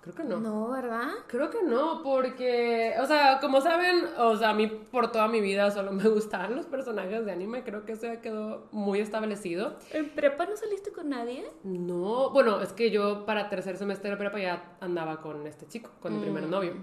[0.00, 0.40] Creo que no.
[0.40, 1.08] no, ¿verdad?
[1.26, 5.40] Creo que no, porque, o sea, como saben, o sea, a mí por toda mi
[5.40, 9.76] vida solo me gustaban los personajes de anime, creo que eso ya quedó muy establecido.
[9.92, 11.44] ¿En prepa no saliste con nadie?
[11.62, 15.90] No, bueno, es que yo para tercer semestre de prepa ya andaba con este chico,
[16.00, 16.74] con mi primer novio.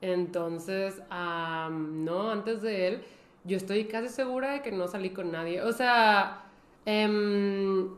[0.00, 3.02] Entonces, no, antes de él,
[3.44, 5.62] yo estoy casi segura de que no salí con nadie.
[5.62, 6.44] O sea,
[6.86, 7.88] em,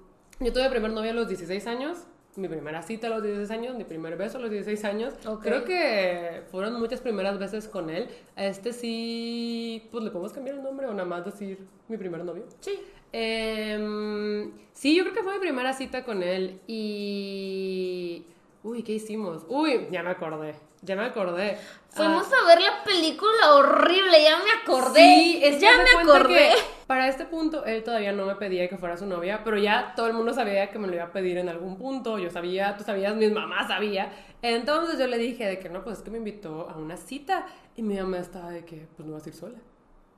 [0.40, 2.04] yo tuve primer novio a los 16 años,
[2.36, 5.14] mi primera cita a los 16 años, mi primer beso a los 16 años.
[5.42, 8.08] Creo que fueron muchas primeras veces con él.
[8.36, 12.24] A este sí, pues le podemos cambiar el nombre o nada más decir mi primer
[12.24, 12.44] novio.
[12.60, 12.80] Sí.
[13.12, 18.24] Em, sí, yo creo que fue mi primera cita con él y...
[18.62, 19.44] Uy, ¿qué hicimos?
[19.48, 21.56] Uy, ya me acordé, ya me acordé.
[21.88, 25.00] Fuimos Ah, a ver la película horrible, ya me acordé.
[25.00, 26.50] Sí, es que ya me acordé.
[26.86, 30.08] para este punto él todavía no me pedía que fuera su novia, pero ya todo
[30.08, 32.84] el mundo sabía que me lo iba a pedir en algún punto, yo sabía, tú
[32.84, 34.12] sabías, mi mamá sabía.
[34.42, 37.46] Entonces yo le dije de que no, pues es que me invitó a una cita
[37.76, 39.58] y mi mamá estaba de que pues no vas a ir sola.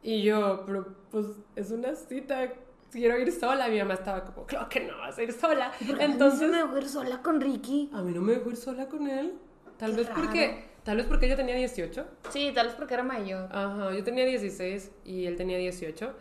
[0.03, 2.53] Y yo, pero pues es una cita,
[2.93, 3.69] quiero ir sola.
[3.69, 5.73] Mi mamá estaba como, claro que no vas a ir sola.
[5.99, 7.91] Entonces me dejó ir sola con Ricky.
[7.93, 9.35] A mí no me dejó ir sola con él.
[9.79, 10.21] Tal Qué vez raro.
[10.23, 12.07] porque tal vez porque yo tenía 18.
[12.31, 13.49] Sí, tal vez porque era mayor.
[13.51, 16.15] Ajá, yo tenía 16 y él tenía 18.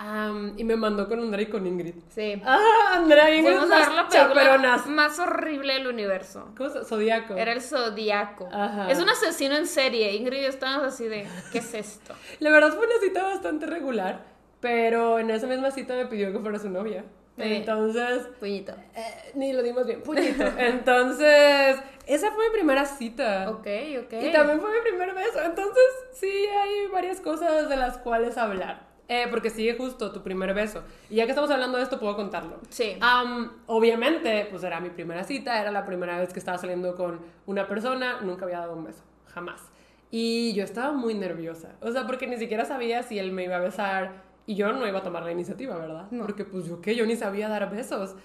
[0.00, 1.94] Am, y me mandó con Andrea y con Ingrid.
[2.08, 2.40] Sí.
[2.44, 6.52] Ah, Andrea y Ingrid Fuimos a ver las la película más horrible del universo.
[6.56, 7.34] ¿Cómo se Zodíaco.
[7.34, 8.48] Era el Zodíaco.
[8.52, 8.88] Ajá.
[8.92, 10.14] Es un asesino en serie.
[10.14, 12.14] Ingrid y yo estábamos así de, ¿qué es esto?
[12.38, 14.24] La verdad fue una cita bastante regular,
[14.60, 17.04] pero en esa misma cita me pidió que fuera su novia.
[17.36, 17.44] Sí.
[17.54, 18.72] Entonces, Puñito.
[18.96, 20.44] eh, ni lo dimos bien, puñito.
[20.58, 23.48] Entonces, esa fue mi primera cita.
[23.50, 23.66] Ok,
[24.04, 24.12] ok.
[24.22, 25.40] Y también fue mi primer beso.
[25.44, 28.88] Entonces, sí, hay varias cosas de las cuales hablar.
[29.10, 30.82] Eh, porque sigue justo tu primer beso.
[31.08, 32.58] Y ya que estamos hablando de esto, puedo contarlo.
[32.70, 32.96] Sí.
[33.00, 37.20] Am, obviamente, pues era mi primera cita, era la primera vez que estaba saliendo con
[37.46, 39.02] una persona, nunca había dado un beso,
[39.32, 39.62] jamás.
[40.10, 43.56] Y yo estaba muy nerviosa, o sea, porque ni siquiera sabía si él me iba
[43.56, 46.06] a besar y yo no iba a tomar la iniciativa, ¿verdad?
[46.10, 46.22] No.
[46.22, 48.16] Porque pues yo qué, yo ni sabía dar besos.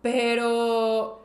[0.00, 1.22] Pero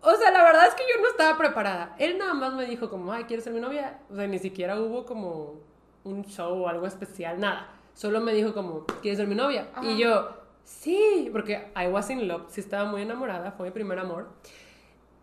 [0.00, 1.94] o sea, la verdad es que yo no estaba preparada.
[1.98, 4.00] Él nada más me dijo como, ay, ¿quieres ser mi novia?
[4.10, 5.60] O sea, ni siquiera hubo como
[6.02, 7.68] un show o algo especial, nada.
[7.94, 9.68] Solo me dijo como, ¿quieres ser mi novia?
[9.72, 9.88] Ajá.
[9.88, 10.30] Y yo,
[10.64, 14.30] sí, porque I was in love, sí estaba muy enamorada, fue mi primer amor.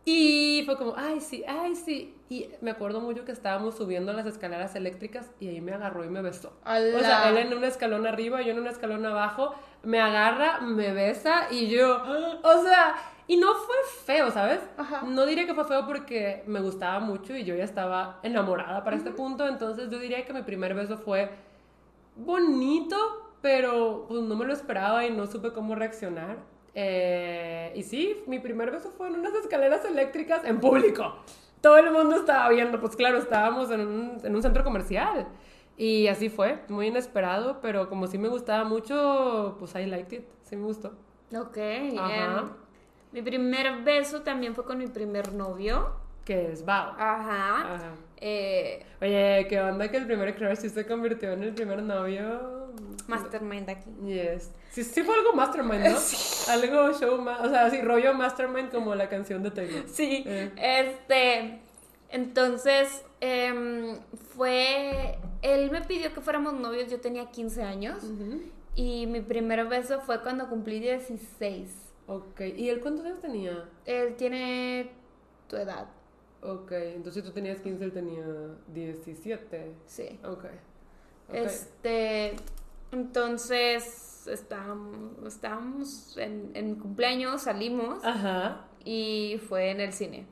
[0.06, 2.16] Y fue como, ay, sí, ay, sí.
[2.30, 6.10] Y me acuerdo mucho que estábamos subiendo las escaleras eléctricas y ahí me agarró y
[6.10, 6.54] me besó.
[6.66, 10.94] O sea, él en un escalón arriba, yo en un escalón abajo, me agarra, me
[10.94, 12.02] besa y yo,
[12.44, 12.96] o sea,
[13.28, 13.76] y no fue
[14.06, 14.60] feo, ¿sabes?
[14.78, 15.04] Ajá.
[15.04, 18.96] No diría que fue feo porque me gustaba mucho y yo ya estaba enamorada para
[18.96, 21.30] este punto, entonces yo diría que mi primer beso fue
[22.16, 22.96] bonito,
[23.42, 26.38] pero pues no me lo esperaba y no supe cómo reaccionar.
[26.82, 31.14] Eh, y sí, mi primer beso fue en unas escaleras eléctricas en público.
[31.60, 35.28] Todo el mundo estaba viendo, pues claro, estábamos en un, en un centro comercial.
[35.76, 40.26] Y así fue, muy inesperado, pero como sí me gustaba mucho, pues I liked it,
[40.44, 40.94] sí me gustó.
[41.36, 41.58] Ok.
[41.98, 42.40] Ajá.
[42.40, 42.50] em,
[43.12, 45.92] mi primer beso también fue con mi primer novio.
[46.24, 46.92] Que es Bao.
[46.92, 47.74] Ajá.
[47.76, 47.92] Ajá.
[48.22, 52.59] Eh, Oye, ¿qué onda que el primer crush sí se convirtió en el primer novio?
[53.10, 53.90] Mastermind aquí.
[54.06, 54.52] Yes.
[54.72, 55.98] Sí, sí fue algo mastermind, ¿no?
[56.54, 59.84] Algo show, ma- o sea, sí, rollo mastermind como la canción de Taylor.
[59.92, 60.24] Sí.
[60.26, 60.52] Eh.
[60.56, 61.60] Este.
[62.10, 63.98] Entonces, em,
[64.36, 65.18] fue.
[65.42, 68.04] Él me pidió que fuéramos novios, yo tenía 15 años.
[68.76, 71.70] Y mi primer beso fue cuando cumplí 16.
[72.08, 73.66] Ok, ¿y él cuántos años tenía?
[73.86, 74.92] Él tiene
[75.48, 75.88] tu edad,
[76.42, 78.24] Ok, entonces tú tenías 15, él tenía
[78.74, 79.74] 17.
[79.86, 80.20] sí.
[80.24, 80.46] Ok.
[81.28, 81.36] ok.
[81.36, 82.34] Este.
[82.92, 88.66] Entonces, estábamos, estábamos en, en mi cumpleaños, salimos Ajá.
[88.84, 90.28] y fue en el cine.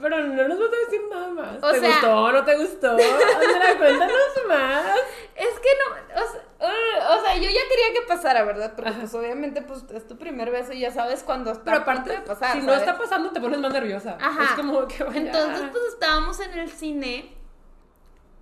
[0.00, 1.56] Pero no nos vas a decir nada más.
[1.62, 2.90] O ¿Te sea- gustó no te gustó?
[2.92, 4.14] Andrea, cuéntanos
[4.46, 4.86] más.
[5.34, 8.74] Es que no, o sea, uh, o sea, yo ya quería que pasara, ¿verdad?
[8.76, 12.10] Porque pues obviamente pues es tu primer beso y ya sabes cuando está Pero aparte,
[12.10, 14.16] de pasar, si no está pasando, te pones más nerviosa.
[14.20, 14.44] Ajá.
[14.44, 15.18] Es como que vaya.
[15.20, 17.36] Entonces, pues estábamos en el cine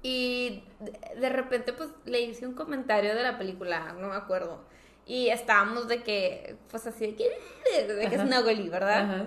[0.09, 0.63] y
[1.19, 4.61] de, repente, pues le hice un comentario de la película, no me acuerdo.
[5.05, 8.17] Y estábamos de que, pues así de que, de que.
[8.19, 9.01] Nogoli, ¿verdad?
[9.01, 9.27] Ajá.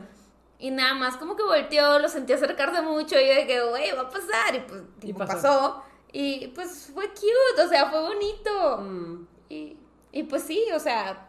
[0.57, 3.91] Y nada más como que volteó, lo sentí acercarse mucho y yo de que, güey,
[3.91, 4.55] va a pasar.
[4.55, 5.33] Y pues Y tipo, pasó.
[5.33, 5.83] pasó.
[6.13, 8.77] Y pues fue cute, o sea, fue bonito.
[8.77, 9.27] Mm.
[9.49, 9.77] Y,
[10.13, 11.27] y pues sí, o sea,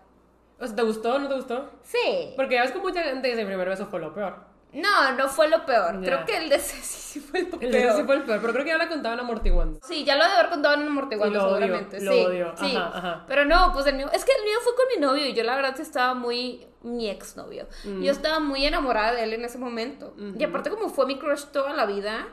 [0.61, 1.71] O sea, ¿te gustó o no te gustó?
[1.83, 2.35] sí.
[2.37, 4.50] Porque ya ves que mucha gente dice, el primer beso fue lo peor.
[4.73, 6.01] No, no fue lo peor.
[6.01, 7.93] Creo que el de Ceci sí fue lo El peor.
[7.93, 9.81] de sí fue el peor, pero creo que ya la contaban amortiguando.
[9.83, 12.01] Sí, ya lo de haber contado en amortiguando, lo odio, seguramente.
[12.01, 12.55] lo sí, odio.
[12.57, 12.77] sí.
[12.77, 13.25] Ajá, ajá.
[13.27, 15.43] Pero no, pues el mío, es que el mío fue con mi novio y yo
[15.43, 17.67] la verdad sí estaba muy, mi exnovio.
[17.85, 18.03] Mm.
[18.03, 20.15] Yo estaba muy enamorada de él en ese momento.
[20.39, 22.29] Y aparte como fue mi crush toda la vida,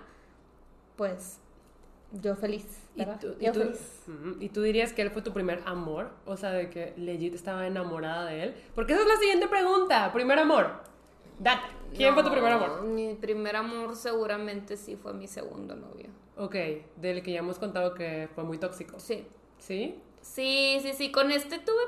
[0.95, 1.39] pues
[2.11, 2.65] yo feliz.
[2.95, 4.05] ¿Y tú, y, yo tú, feliz.
[4.39, 6.11] ¿Y tú dirías que él fue tu primer amor?
[6.25, 8.55] O sea, de que legit estaba enamorada de él.
[8.73, 10.11] Porque esa es la siguiente pregunta.
[10.13, 10.81] Primer amor.
[11.39, 11.76] Date.
[11.95, 12.83] ¿Quién fue tu primer amor?
[12.83, 16.09] Mi primer amor seguramente sí fue mi segundo novio.
[16.37, 16.55] Ok,
[16.95, 18.99] del que ya hemos contado que fue muy tóxico.
[18.99, 19.25] Sí.
[19.57, 19.99] ¿Sí?
[20.21, 21.11] Sí, sí, sí.
[21.11, 21.83] Con este tuve.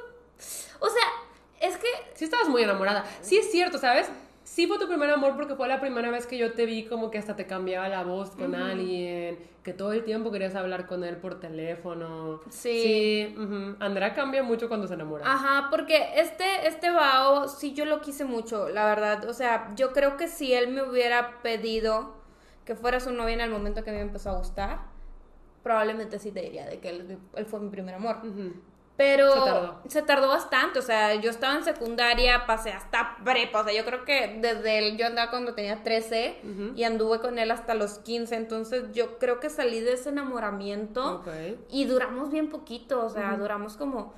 [0.80, 3.06] O sea, es que Sí estabas muy enamorada.
[3.22, 4.10] Sí es cierto, ¿sabes?
[4.44, 7.12] Sí fue tu primer amor porque fue la primera vez que yo te vi como
[7.12, 11.04] que hasta te cambiaba la voz con alguien, que todo el tiempo querías hablar con
[11.04, 12.42] él por teléfono.
[12.50, 12.82] Sí.
[12.82, 13.36] Sí.
[13.80, 15.32] Andrea cambia mucho cuando se enamora.
[15.32, 19.30] Ajá, porque este, este Bao, sí yo lo quise mucho, la verdad.
[19.30, 22.16] O sea, yo creo que si él me hubiera pedido
[22.66, 24.80] que fuera su novia en el momento que a mí me empezó a gustar,
[25.64, 28.18] probablemente sí te diría de que él, él fue mi primer amor.
[29.00, 29.82] Pero Se tardó.
[29.88, 33.86] se tardó bastante, o sea, yo estaba en secundaria, pasé hasta prepa, o sea, yo
[33.86, 36.42] creo que desde el, yo andaba cuando tenía 13
[36.76, 41.24] y anduve con él hasta los 15, entonces yo creo que salí de ese enamoramiento
[41.70, 44.14] y duramos bien poquito, o sea, duramos como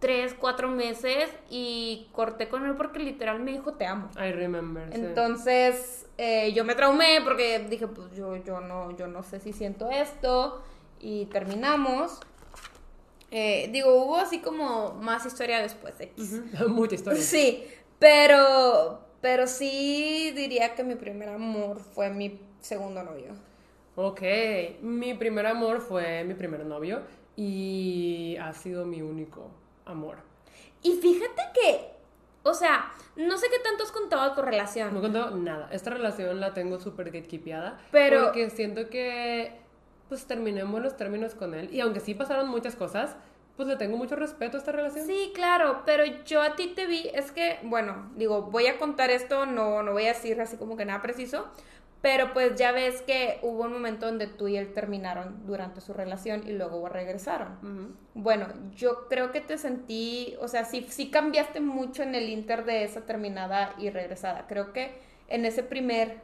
[0.00, 4.10] 3, 4 meses y corté con él porque literal me dijo te amo.
[4.16, 4.88] I remember.
[4.92, 9.52] Entonces eh, yo me traumé porque dije, pues yo, yo, no, yo no sé si
[9.52, 10.62] siento esto
[10.98, 12.18] y terminamos.
[13.30, 15.94] Eh, digo, hubo así como más historia después.
[16.00, 16.40] X.
[16.58, 16.68] Ujú.
[16.68, 17.20] Mucha historia.
[17.22, 17.64] Sí,
[17.98, 23.34] pero, pero sí diría que mi primer amor fue mi segundo novio.
[23.96, 24.22] Ok,
[24.82, 27.02] mi primer amor fue mi primer novio
[27.36, 29.50] y ha sido mi único
[29.84, 30.18] amor.
[30.82, 31.90] Y fíjate que,
[32.42, 34.94] o sea, no sé qué tanto has contado de tu relación.
[34.94, 35.68] No contó nada.
[35.72, 37.78] Esta relación la tengo súper gatekeepeada.
[37.90, 39.59] Pero- Porque siento que,
[40.10, 41.72] pues, terminé en buenos términos con él.
[41.72, 43.16] Y aunque sí pasaron muchas cosas,
[43.56, 45.06] pues le tengo mucho respeto a esta relación.
[45.06, 49.10] Sí, claro, pero yo a ti te vi, es que, bueno, digo, voy a contar
[49.10, 51.46] esto, no, no voy a decir así como que nada preciso,
[52.02, 55.92] pero pues ya ves que hubo un momento donde tú y él terminaron durante su
[55.92, 57.52] relación y luego regresaron.
[57.62, 57.94] Ujú.
[58.14, 62.64] Bueno, yo creo que te sentí, o sea, sí, sí cambiaste mucho en el inter
[62.64, 64.46] de esa terminada y regresada.
[64.48, 64.98] Creo que
[65.28, 66.22] en ese primer,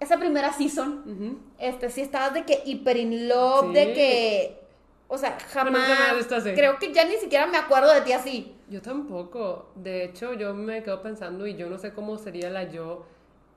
[0.00, 1.38] esa primera season, Ujú.
[1.58, 3.72] este, sí estabas de que hiper in love, Sí.
[3.74, 4.60] de que,
[5.08, 6.52] o sea, jamás, así.
[6.54, 8.54] creo que ya ni siquiera me acuerdo de ti así.
[8.68, 9.70] Yo tampoco.
[9.74, 13.06] De hecho, yo me quedo pensando y yo no sé cómo sería la yo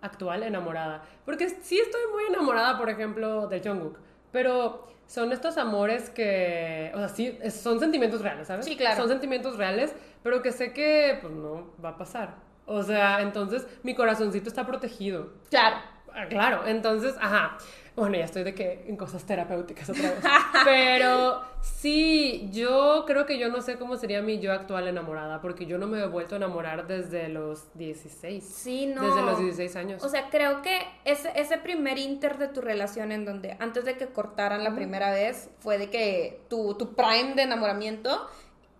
[0.01, 1.03] actual enamorada.
[1.25, 3.97] Porque sí estoy muy enamorada, por ejemplo, del Jungkook.
[4.31, 8.65] Pero son estos amores que, o sea, sí, son sentimientos reales, ¿sabes?
[8.65, 8.97] Sí, claro.
[8.97, 12.35] Son sentimientos reales, pero que sé que, pues, no va a pasar.
[12.65, 15.31] O sea, entonces mi corazoncito está protegido.
[15.49, 15.77] Claro.
[16.17, 17.57] Ah, Claro, entonces, ajá.
[17.95, 20.19] Bueno, ya estoy de que en cosas terapéuticas otra vez.
[20.65, 25.65] Pero sí, yo creo que yo no sé cómo sería mi yo actual enamorada, porque
[25.65, 28.43] yo no me he vuelto a enamorar desde los 16.
[28.43, 29.01] Sí, no.
[29.01, 30.03] Desde los 16 años.
[30.03, 33.97] O sea, creo que ese, ese primer inter de tu relación en donde antes de
[33.97, 38.27] que cortaran la primera vez fue de que tu, tu prime de enamoramiento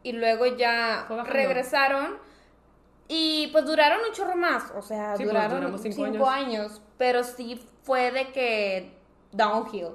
[0.04, 2.18] y luego ya regresaron
[3.08, 6.60] y pues duraron un chorro más, o sea, Sí, pues, duraron duramos cinco cinco, años.
[6.70, 6.82] años.
[6.98, 8.92] pero sí fue de que
[9.32, 9.90] downhill.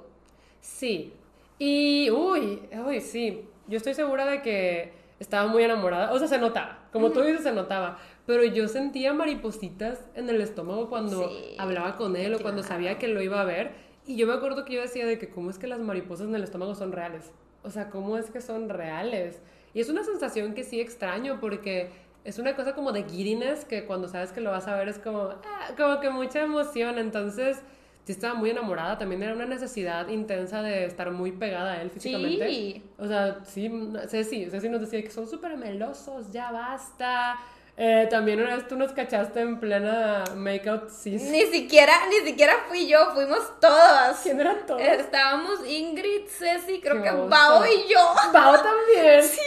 [0.60, 1.12] Sí.
[1.58, 3.46] Y, uy, uy, sí.
[3.68, 6.12] Yo estoy segura de que estaba muy enamorada.
[6.12, 6.78] O sea, se notaba.
[6.92, 7.98] Como tú dices, se notaba.
[8.26, 12.98] Pero yo sentía maripositas en el estómago cuando Sí, hablaba con él o cuando sabía
[12.98, 13.72] que lo iba a ver.
[14.06, 16.34] Y yo me acuerdo que yo decía de que cómo es que las mariposas en
[16.34, 17.30] el estómago son reales.
[17.62, 19.40] O sea, cómo es que son reales.
[19.74, 21.90] Y es una sensación que sí extraño porque
[22.24, 24.98] es una cosa como de giddiness que cuando sabes que lo vas a ver es
[24.98, 26.98] como, ah, como que mucha emoción.
[26.98, 27.58] Entonces,
[28.04, 28.98] sí estaba muy enamorada.
[28.98, 32.48] También era una necesidad intensa de estar muy pegada a él físicamente.
[32.48, 32.82] Sí.
[32.98, 33.70] O sea, sí,
[34.08, 37.38] Ceci, Ceci nos decía que son súper melosos, ya basta.
[37.76, 41.32] Eh, también una vez tú nos cachaste en plena make-out season.
[41.32, 44.20] Ni siquiera, ni siquiera fui yo, fuimos todas.
[44.20, 44.82] ¿Quién eran todos?
[44.82, 47.10] Estábamos Ingrid, Ceci, creo Qué que.
[47.10, 47.98] Bao y yo.
[48.32, 49.22] Bao también.
[49.28, 49.40] Sí.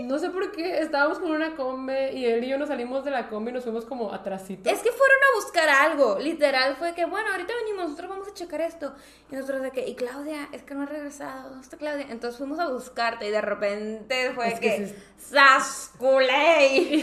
[0.00, 3.10] No sé por qué estábamos con una combe y él y yo nos salimos de
[3.10, 4.68] la combi y nos fuimos como atrasito.
[4.70, 8.34] Es que fueron a buscar algo, literal, fue que, bueno, ahorita venimos, nosotros vamos a
[8.34, 8.94] checar esto.
[9.30, 12.06] Y nosotros de que, y Claudia, es que no ha regresado, ¿dónde está Claudia?
[12.10, 14.94] Entonces fuimos a buscarte y de repente fue Es que que, sí.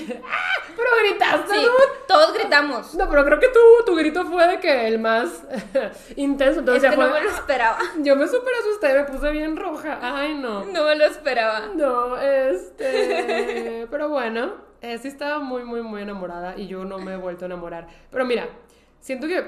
[0.76, 1.72] Pero gritaste, Sí, ¿no?
[2.08, 2.96] todos gritamos.
[2.96, 5.30] No, pero creo que tu, tu grito fue de que el más
[6.16, 6.60] intenso.
[6.60, 7.78] Entonces no me lo esperaba.
[8.00, 10.00] Yo me súper asusté, me puse bien roja.
[10.02, 10.66] Ay, no.
[10.66, 11.68] No me lo esperaba.
[11.76, 12.85] No, este.
[13.92, 17.46] Pero bueno, eh, sí estaba muy, muy, muy enamorada y yo no me he vuelto
[17.46, 17.88] a enamorar.
[18.12, 18.48] Pero mira,
[19.00, 19.44] siento que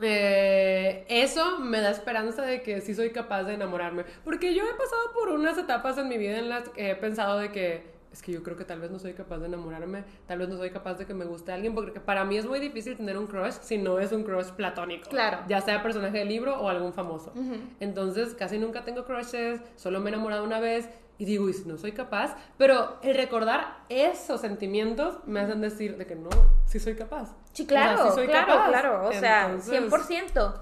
[0.00, 4.04] eh, eso me da esperanza de que sí soy capaz de enamorarme.
[4.24, 7.38] Porque yo he pasado por unas etapas en mi vida en las que he pensado
[7.38, 7.97] de que.
[8.12, 10.56] Es que yo creo que tal vez no soy capaz de enamorarme, tal vez no
[10.56, 13.26] soy capaz de que me guste alguien, porque para mí es muy difícil tener un
[13.26, 15.10] crush si no es un crush platónico.
[15.10, 15.40] Claro.
[15.46, 17.32] Ya sea personaje de libro o algún famoso.
[17.80, 20.88] Entonces casi nunca tengo crushes, solo me he enamorado una vez
[21.18, 25.96] y digo, y si no soy capaz, pero el recordar esos sentimientos me hacen decir
[25.98, 26.30] de que no,
[26.64, 27.34] sí soy capaz.
[27.52, 28.68] Sí, O sea, claro, sí soy claro, capaz.
[28.68, 29.08] claro.
[29.08, 30.54] O sea, Entonces, 100%.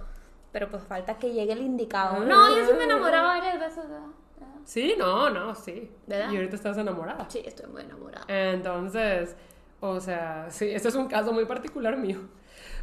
[0.52, 2.16] Pero pues falta que llegue el indicado.
[2.22, 2.24] Ah.
[2.24, 3.86] No, yo sí me enamoraba varias veces.
[3.88, 4.06] ¿verdad?
[4.66, 5.90] Sí, no, no, sí.
[6.06, 6.30] ¿Verdad?
[6.32, 7.26] Y ahorita estás enamorada.
[7.30, 8.24] Sí, estoy muy enamorada.
[8.28, 9.34] Entonces,
[9.80, 12.18] o sea, sí, este es un caso muy particular mío.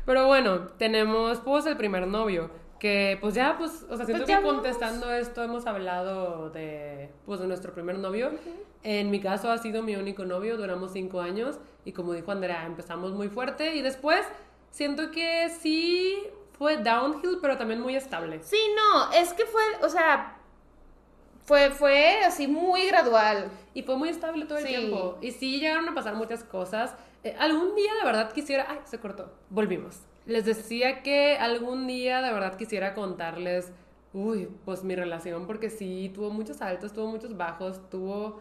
[0.05, 4.25] Pero bueno, tenemos pues el primer novio, que pues ya, pues, o sea, siento Pues
[4.27, 4.61] que hablamos.
[4.61, 8.31] contestando esto hemos hablado de, pues, de nuestro primer novio.
[8.83, 12.65] En mi caso ha sido mi único novio, duramos cinco años y como dijo Andrea,
[12.65, 14.25] empezamos muy fuerte y después
[14.71, 16.17] siento que sí
[16.57, 18.41] fue downhill, pero también muy estable.
[18.43, 20.37] Sí, no, es que fue, o sea,
[21.45, 23.49] Fue, fue así muy gradual.
[23.73, 24.69] Y fue muy estable todo el Sí.
[24.75, 25.17] tiempo.
[25.21, 26.95] Y sí llegaron a pasar muchas cosas.
[27.23, 28.65] Eh, algún día de verdad quisiera...
[28.69, 29.31] Ay, se cortó.
[29.49, 29.99] Volvimos.
[30.25, 33.73] Les decía que algún día de verdad quisiera contarles,
[34.13, 38.39] uy, pues mi relación, porque sí, tuvo muchos altos, tuvo muchos bajos, tuvo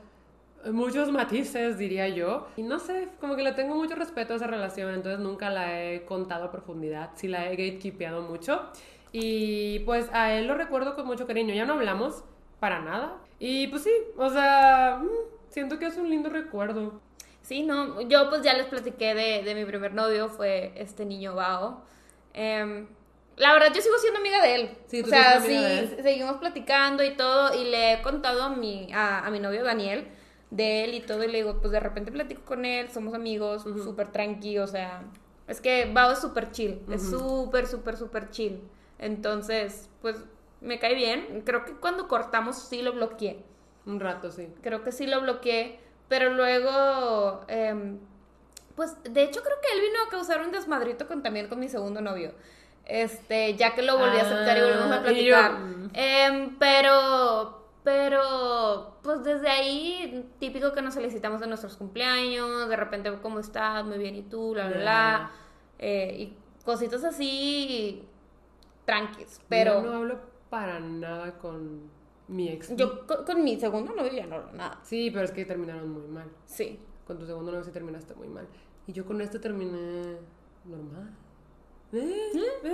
[0.71, 2.47] muchos matices, diría yo.
[2.57, 5.83] Y no sé, como que le tengo mucho respeto a esa relación, entonces nunca la
[5.83, 8.63] he contado a profundidad, sí la he gatekeepeado mucho.
[9.11, 12.23] Y pues a él lo recuerdo con mucho cariño, ya no hablamos
[12.63, 13.19] para nada.
[13.41, 15.09] Y pues sí, o sea, mm,
[15.49, 17.01] siento que es un lindo recuerdo.
[17.41, 21.35] Sí, no, yo pues ya les platiqué de, de mi primer novio, fue este niño
[21.35, 21.83] Bao.
[22.33, 22.87] Em,
[23.37, 24.71] la verdad, yo sigo siendo amiga de él.
[24.87, 28.45] Sí, o tú sea, sigues siendo sí, seguimos platicando y todo, y le he contado
[28.45, 30.07] a mi, a, a mi novio Daniel
[30.51, 33.65] de él y todo, y le digo, pues de repente platico con él, somos amigos,
[33.65, 35.03] súper tranqui, o sea,
[35.49, 38.61] es que Bao es súper chill, es súper, súper, súper chill.
[39.01, 40.25] Entonces, pues
[40.63, 41.43] me cae bien.
[41.45, 43.45] Creo que cuando cortamos sí lo bloqueé
[43.87, 44.49] Un rato, sí.
[44.63, 47.99] creo que sí lo bloqueé, pero luego, em,
[48.77, 51.69] pues de hecho creo que él vino a causar un desmadrito con, también con mi
[51.69, 52.33] segundo novio,
[52.85, 55.51] este, ya que lo volví a aceptar y volvimos Ah, a y platicar.
[55.53, 55.89] yo.
[55.95, 63.13] Em, pero, pero, pues desde ahí, típico que nos felicitamos de nuestros cumpleaños, de repente,
[63.21, 63.85] ¿cómo estás?
[63.85, 64.55] Muy bien, ¿y tú?
[64.55, 65.31] La, la, la.
[65.79, 68.07] Eh, y cositas así,
[68.85, 69.83] tranquis, pero...
[69.83, 71.81] No hablo para nada con
[72.29, 72.77] mi ex.
[72.77, 74.79] Yo con, con mi segundo novio ya no hablo nada.
[74.83, 76.31] Sí, pero es que terminaron muy mal.
[76.45, 76.79] Sí.
[77.07, 78.47] Con tu segundo novio sí terminaste muy mal.
[78.87, 80.19] Y yo con este terminé
[80.67, 81.09] normal.
[81.95, 82.31] ¿Eh?
[82.65, 82.73] ¿Eh?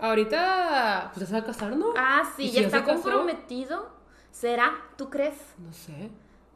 [0.00, 1.92] Ahorita, pues ya se va a casar, ¿no?
[1.94, 3.90] Ah, ¿Y sí, ya está comprometido.
[4.30, 4.72] ¿Será?
[4.96, 5.36] ¿Tú crees?
[5.58, 6.10] No sé.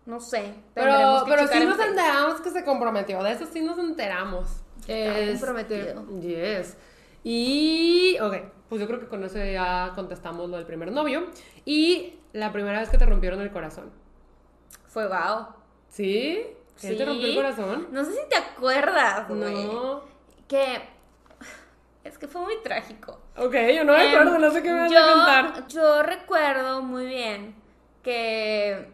[0.07, 0.55] No sé.
[0.73, 3.23] Pero, pero sí nos enteramos que se comprometió.
[3.23, 4.63] De eso sí nos enteramos.
[4.81, 6.21] Está Este, comprometido.
[6.21, 6.79] Yes.
[7.23, 8.35] Y, ok,
[8.69, 11.27] pues yo creo que con eso ya contestamos lo del primer novio.
[11.65, 13.91] Y la primera vez que te rompieron el corazón.
[14.87, 15.47] Fue wow.
[15.89, 16.43] ¿Sí?
[16.83, 17.89] ¿Él te rompió el corazón?
[17.93, 19.67] No sé si te acuerdas, güey.
[19.67, 20.03] No.
[20.49, 20.83] Que.
[22.03, 23.19] Es que fue muy trágico.
[23.37, 25.67] Ok, yo no me Em, acuerdo, no sé qué me vas yo, a contar.
[25.69, 27.55] Yo recuerdo muy bien
[28.03, 28.93] que.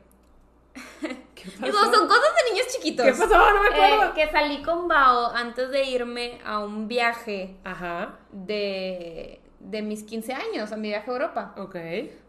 [1.35, 3.05] ¿Qué Digo, son cosas de niños chiquitos.
[3.05, 3.37] ¿Qué pasó?
[3.37, 4.05] No me acuerdo.
[4.05, 10.03] Eh, que salí con Bao antes de irme a un viaje Ajá, de, de mis
[10.03, 11.55] 15 años, a mi viaje a Europa.
[11.57, 11.77] ok.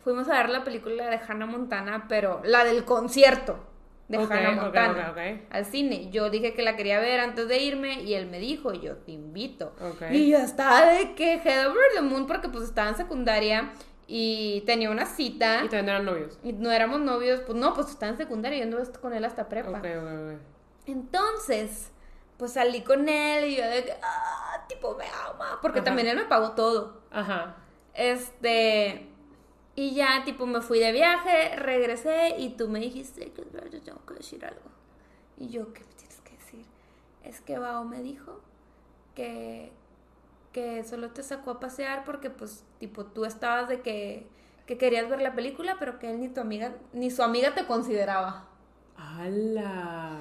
[0.03, 3.57] Fuimos a ver la película de Hannah Montana, pero la del concierto
[4.07, 5.41] de Hannah Montana ok, ok.
[5.51, 6.09] al cine.
[6.11, 9.11] Yo dije que la quería ver antes de irme y él me dijo, yo te
[9.13, 9.73] invito.
[10.11, 13.71] Y yo estaba de que Head Over the Moon porque pues estaba en secundaria
[14.07, 16.37] y tenía una cita Y también eran novios.
[16.43, 19.23] y no éramos novios, pues no, pues estaba en secundaria y yo anduve con él
[19.23, 19.81] hasta prepa.
[20.85, 21.91] Entonces,
[22.37, 25.85] pues salí con él y yo de que, ah, tipo, me ama, porque Ajá.
[25.85, 27.00] también él me pagó todo.
[27.11, 27.57] Ajá.
[27.93, 29.07] Este.
[29.75, 34.05] Y ya, tipo, me fui de viaje, regresé y tú me dijiste que yo tengo
[34.05, 34.69] que decir algo.
[35.37, 36.65] Y yo, ¿qué me tienes que decir?
[37.23, 38.41] Es que Bao me dijo
[39.15, 39.71] que,
[40.53, 44.27] que solo te sacó a pasear porque, pues, tipo, tú estabas de que,
[44.67, 47.65] que querías ver la película, pero que él ni tu amiga, ni su amiga te
[47.65, 48.47] consideraba.
[49.17, 50.11] ¡Hala!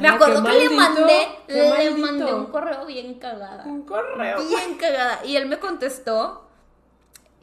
[0.00, 3.64] Me ¡Hala, acuerdo que le mandé, ¡Qué le mandé un correo bien cagada.
[3.64, 4.38] Un correo.
[4.48, 5.24] Bien cagada.
[5.24, 6.46] Y él me contestó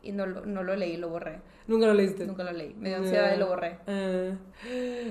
[0.03, 1.39] y no lo, no lo leí, lo borré.
[1.67, 2.25] Nunca lo leíste.
[2.25, 2.73] Nunca lo leí.
[2.75, 3.79] Me dio ansiedad y lo borré.
[3.87, 4.31] Ah,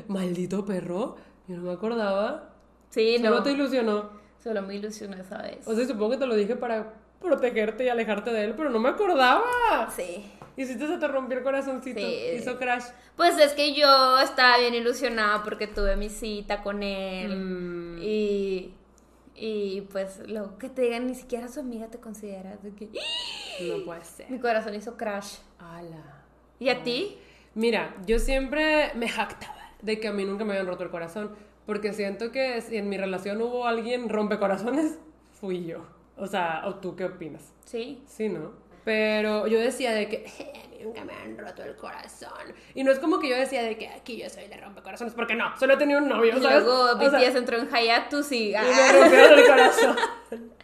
[0.08, 1.16] maldito perro.
[1.48, 2.50] Yo no me acordaba.
[2.90, 3.42] Sí, Solo no.
[3.42, 4.10] te ilusionó.
[4.42, 5.66] Solo me ilusionó esa vez.
[5.66, 8.78] O sea, supongo que te lo dije para protegerte y alejarte de él, pero no
[8.78, 9.42] me acordaba.
[9.94, 10.32] sí.
[10.56, 12.18] Y si te se te rompió el corazoncito, Sí.
[12.38, 12.84] hizo crash.
[13.16, 17.36] Pues es que yo estaba bien ilusionada porque tuve mi cita con él.
[17.36, 18.74] Mm, Y.
[19.38, 22.56] Y pues lo que te digan, ni siquiera su amiga te considera.
[22.62, 22.88] de que,
[23.60, 24.30] no puede ser.
[24.30, 25.36] Mi corazón hizo crash.
[25.58, 26.24] Ala.
[26.58, 27.18] ¿Y a ti?
[27.54, 31.32] Mira, yo siempre me jactaba de que a mí nunca me habían roto el corazón,
[31.66, 34.98] porque siento que si en mi relación hubo alguien rompecorazones,
[35.32, 35.84] fui yo.
[36.16, 37.52] O sea, ¿o tú qué opinas?
[37.66, 38.02] Sí.
[38.06, 38.52] Sí, ¿no?
[38.86, 42.54] Pero yo decía de que "Eh, nunca me han roto el corazón.
[42.72, 45.34] Y no es como que yo decía de que aquí yo soy de rompecorazones, porque
[45.34, 46.62] no, solo he tenido un novio, Y ¿sabes?
[46.62, 48.50] luego O sea, BTS entró en Hayatus y.
[48.50, 49.96] y me rompieron el corazón.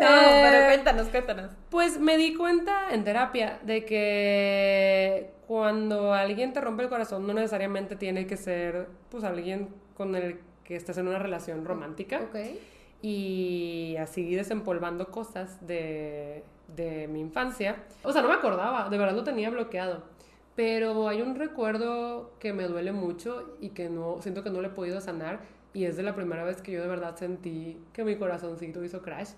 [0.00, 1.52] No, Eh, pero cuéntanos, cuéntanos.
[1.70, 7.32] Pues me di cuenta en terapia de que cuando alguien te rompe el corazón no
[7.32, 12.36] necesariamente tiene que ser pues alguien con el que estés en una relación romántica Ok.
[13.02, 17.76] y así desempolvando cosas de, de mi infancia.
[18.02, 20.02] O sea, no me acordaba, de verdad lo tenía bloqueado.
[20.54, 24.68] Pero hay un recuerdo que me duele mucho y que no siento que no le
[24.68, 25.40] he podido sanar
[25.74, 29.02] y es de la primera vez que yo de verdad sentí que mi corazoncito hizo
[29.02, 29.32] crash.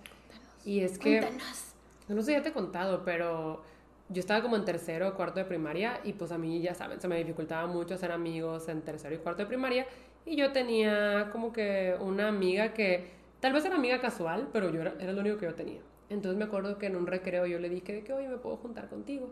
[0.65, 1.75] Y es que Cuéntanos.
[2.09, 3.63] no sé ya te he contado, pero
[4.09, 7.01] yo estaba como en tercero o cuarto de primaria y pues a mí, ya saben,
[7.01, 9.87] se me dificultaba mucho hacer amigos en tercero y cuarto de primaria
[10.25, 13.11] y yo tenía como que una amiga que
[13.41, 15.81] tal vez era amiga casual, pero yo era, era lo único que yo tenía.
[16.11, 18.57] Entonces me acuerdo que en un recreo yo le dije de que, oye, me puedo
[18.57, 19.31] juntar contigo.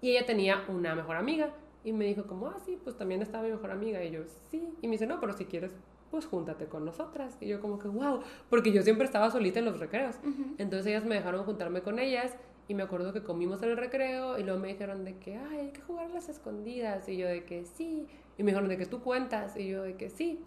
[0.00, 1.50] Y ella tenía una mejor amiga
[1.82, 4.02] y me dijo como, ah, sí, pues también estaba mi mejor amiga.
[4.04, 4.62] Y yo, sí.
[4.80, 5.74] Y me dice, no, pero si quieres,
[6.10, 7.36] pues júntate con nosotras.
[7.40, 10.16] Y yo como que, wow, porque yo siempre estaba solita en los recreos.
[10.58, 12.34] Entonces ellas me dejaron juntarme con ellas
[12.68, 15.58] y me acuerdo que comimos en el recreo y luego me dijeron de que, ay,
[15.58, 17.08] hay que jugar a las escondidas.
[17.08, 18.06] Y yo de que sí.
[18.38, 19.56] Y me dijeron de que tú cuentas.
[19.56, 20.40] Y yo de que sí.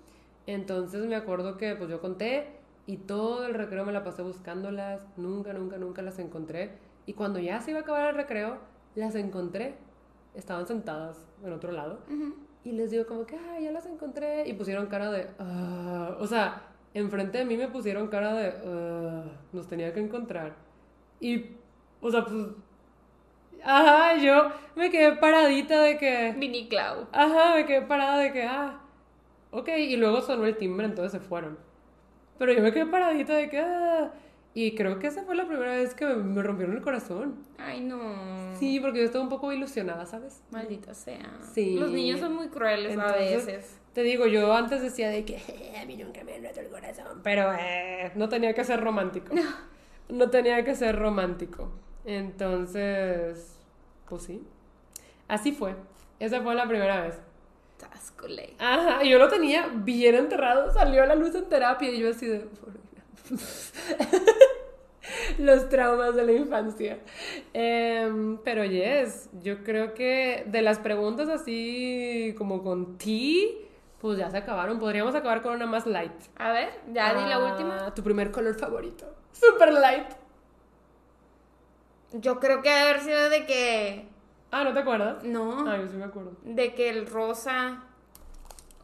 [0.47, 2.47] Entonces me acuerdo que pues yo conté
[2.88, 5.05] y todo el recreo me la pasé buscándolas.
[5.17, 6.71] Nunca, nunca, nunca las encontré.
[7.05, 8.57] Y cuando ya se iba a acabar el recreo,
[8.95, 9.75] las encontré.
[10.33, 11.99] Estaban sentadas en otro lado.
[12.63, 14.47] Y les digo como que, ay, ya las encontré.
[14.47, 16.15] Y pusieron cara de, "Ah".
[16.19, 16.63] o sea,
[16.93, 19.23] enfrente de mí me pusieron cara de, "Ah,
[19.53, 20.55] nos tenía que encontrar.
[21.19, 21.51] Y,
[22.01, 22.47] o sea, pues,
[23.63, 27.07] ajá, yo me quedé paradita de que, Mini Clau.
[27.11, 28.79] ajá, me quedé parada de que, ah,
[29.51, 29.69] ok.
[29.77, 31.57] Y luego sonó el timbre, entonces se fueron.
[32.38, 34.11] Pero yo me quedé paradita de que, ah.
[34.53, 37.35] Y creo que esa fue la primera vez que me, rompieron el corazón.
[37.59, 38.55] Ay, no.
[38.57, 40.41] Sí, porque yo estaba un poco ilusionada, ¿sabes?
[40.49, 41.38] Maldita sea.
[41.53, 41.77] Sí.
[41.77, 43.79] Los niños son muy crueles a Entonces, veces.
[43.93, 47.21] Te digo, yo antes decía de que "Eh, a mí nunca me roto el corazón,
[47.23, 49.35] pero eh, no tenía que ser romántico.
[50.09, 51.69] No tenía que ser romántico.
[52.05, 53.59] Entonces,
[54.09, 54.41] pues sí.
[55.27, 55.75] Así fue.
[56.19, 57.19] Esa fue la primera vez.
[57.78, 58.55] Tascole.
[58.59, 62.25] Ajá, yo lo tenía bien enterrado, salió a la luz en terapia y yo así
[62.28, 62.47] de...
[65.39, 66.99] Los traumas de la infancia.
[67.53, 73.57] Em, pero yes, yo creo que de las preguntas así como con ti,
[74.01, 74.80] pues ya se acabaron.
[74.80, 76.11] Podríamos acabar con una más light.
[76.38, 77.93] A ver, ya di la Ah, última.
[77.95, 79.05] Tu primer color favorito.
[79.32, 80.07] Super light.
[82.13, 84.05] Yo creo que haber sido de que.
[84.51, 85.23] Ah, ¿no te acuerdas?
[85.23, 85.67] No.
[85.67, 86.31] Ah, yo sí me acuerdo.
[86.43, 87.83] De que el rosa.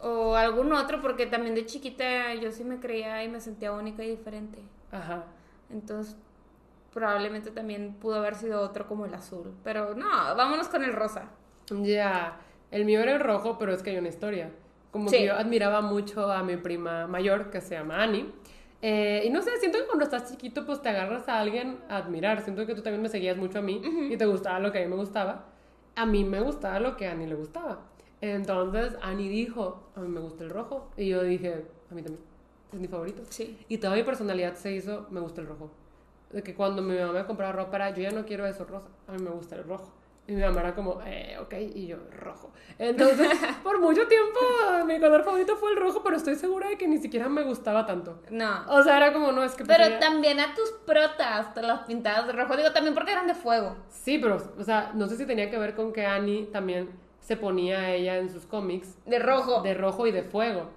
[0.01, 4.03] O algún otro, porque también de chiquita yo sí me creía y me sentía única
[4.03, 4.59] y diferente.
[4.91, 5.23] Ajá.
[5.69, 6.17] Entonces,
[6.93, 9.53] probablemente también pudo haber sido otro como el azul.
[9.63, 11.29] Pero no, vámonos con el rosa.
[11.69, 12.37] Ya,
[12.69, 14.51] el mío era el rojo, pero es que hay una historia.
[14.91, 15.17] Como Sí.
[15.19, 18.29] que yo admiraba mucho a mi prima mayor, que se llama Annie.
[18.81, 21.95] Eh, y no sé, siento que cuando estás chiquito, pues te agarras a alguien a
[21.95, 22.41] admirar.
[22.41, 24.81] Siento que tú también me seguías mucho a mí y te gustaba lo que a
[24.81, 25.45] mí me gustaba.
[25.95, 27.81] A mí me gustaba lo que a Annie le gustaba.
[28.21, 30.89] Entonces Annie dijo, a mí me gusta el rojo.
[30.97, 32.23] Y yo dije, a mí también.
[32.71, 33.21] Es mi favorito.
[33.29, 33.57] Sí.
[33.67, 35.69] Y toda mi personalidad se hizo, me gusta el rojo.
[36.31, 38.87] De que cuando mi mamá me compraba ropa era, yo ya no quiero eso rosa,
[39.07, 39.91] a mí me gusta el rojo.
[40.25, 42.51] Y mi mamá era como, eh, ok, y yo, rojo.
[42.79, 43.27] Entonces,
[43.63, 44.39] por mucho tiempo,
[44.87, 47.85] mi color favorito fue el rojo, pero estoy segura de que ni siquiera me gustaba
[47.85, 48.21] tanto.
[48.29, 48.63] No.
[48.69, 49.65] O sea, era como, no, es que...
[49.65, 52.55] Pero prefería- también a tus protas te las pintabas de rojo.
[52.55, 53.75] Digo, también porque eran de fuego.
[53.89, 57.35] Sí, pero, o sea, no sé si tenía que ver con que Annie también se
[57.35, 59.61] ponía ella en sus cómics De rojo.
[59.61, 60.69] de rojo y de fuego.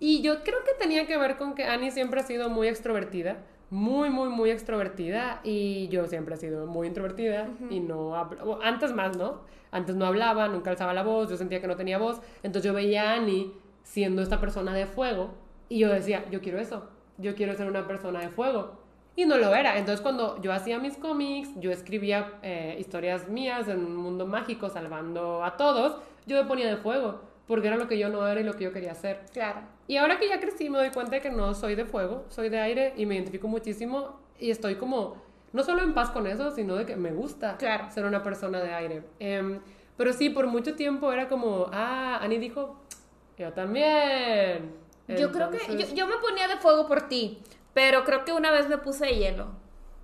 [0.00, 3.38] Y yo creo que tenía que ver con que Annie siempre ha sido muy extrovertida,
[3.70, 8.92] muy, muy, muy extrovertida, y yo siempre he sido muy introvertida y no hablo, antes
[8.92, 9.40] más, ¿no?
[9.70, 12.74] Antes no hablaba, nunca alzaba la voz, yo sentía que no tenía voz, entonces yo
[12.74, 13.52] veía a Annie
[13.82, 15.34] siendo esta persona de fuego
[15.68, 16.88] y yo decía, yo quiero eso,
[17.18, 18.78] yo quiero ser una persona de fuego.
[19.16, 19.76] Y no lo era.
[19.76, 24.70] Entonces cuando yo hacía mis cómics, yo escribía eh, historias mías en un mundo mágico,
[24.70, 28.40] salvando a todos, yo me ponía de fuego, porque era lo que yo no era
[28.40, 29.22] y lo que yo quería hacer.
[29.32, 29.62] Claro.
[29.88, 32.48] Y ahora que ya crecí me doy cuenta de que no soy de fuego, soy
[32.50, 35.16] de aire y me identifico muchísimo y estoy como,
[35.52, 37.90] no solo en paz con eso, sino de que me gusta Claro.
[37.90, 39.02] ser una persona de aire.
[39.18, 39.58] Em,
[39.96, 42.76] pero sí, por mucho tiempo era como, ah, Annie dijo,
[43.36, 44.72] yo también.
[45.08, 45.56] Yo creo que.
[45.58, 47.42] Entonces- Yo, yo me ponía de fuego por ti.
[47.74, 49.46] Pero creo que una vez me puse de hielo.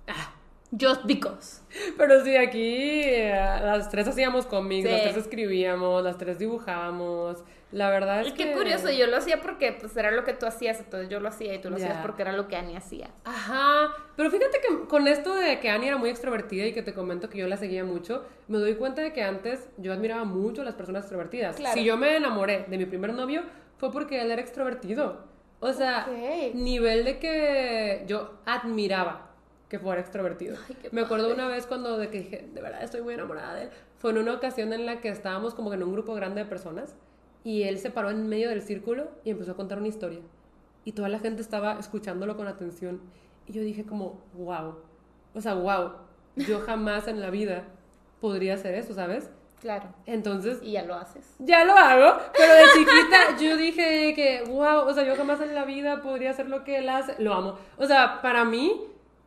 [0.07, 0.33] Ah,
[0.71, 1.61] just because.
[1.97, 3.31] Pero sí, aquí eh,
[3.63, 4.91] las tres hacíamos cómics, Sí.
[4.91, 7.43] las tres escribíamos, las tres dibujábamos.
[7.71, 8.45] La verdad es Es que...
[8.45, 11.27] que curioso, yo lo hacía porque pues era lo que tú hacías, entonces yo lo
[11.27, 13.09] hacía y tú lo hacías porque era lo que Annie hacía.
[13.25, 16.93] Ajá, pero fíjate que con esto de que Annie era muy extrovertida y que te
[16.93, 20.61] comento que yo la seguía mucho, me doy cuenta de que antes yo admiraba mucho
[20.61, 21.57] a las personas extrovertidas.
[21.57, 21.73] Claro.
[21.73, 23.41] Si yo me enamoré de mi primer novio
[23.77, 25.25] fue porque él era extrovertido.
[25.59, 26.53] O sea, Ok.
[26.55, 29.31] nivel de que yo admiraba
[29.77, 30.57] que fuera extrovertido.
[30.69, 33.63] Ay, me acuerdo una vez cuando de que dije, de verdad estoy muy enamorada de
[33.63, 33.69] él.
[33.97, 36.49] Fue en una ocasión en la que estábamos como que en un grupo grande de
[36.49, 36.95] personas
[37.43, 40.19] y él se paró en medio del círculo y empezó a contar una historia.
[40.85, 43.01] Y toda la gente estaba escuchándolo con atención.
[43.47, 44.75] Y yo dije como, wow.
[45.33, 45.91] O sea, wow.
[46.35, 47.63] Yo jamás en la vida
[48.21, 49.29] podría hacer eso, ¿sabes?
[49.61, 49.87] Claro.
[50.05, 51.35] Entonces, Y ya lo haces.
[51.39, 55.55] ya lo hago, pero de chiquita yo dije que, wow, o sea, yo jamás en
[55.55, 57.15] la vida podría hacer lo que él hace.
[57.21, 57.57] Lo amo.
[57.77, 58.79] O sea, para mí,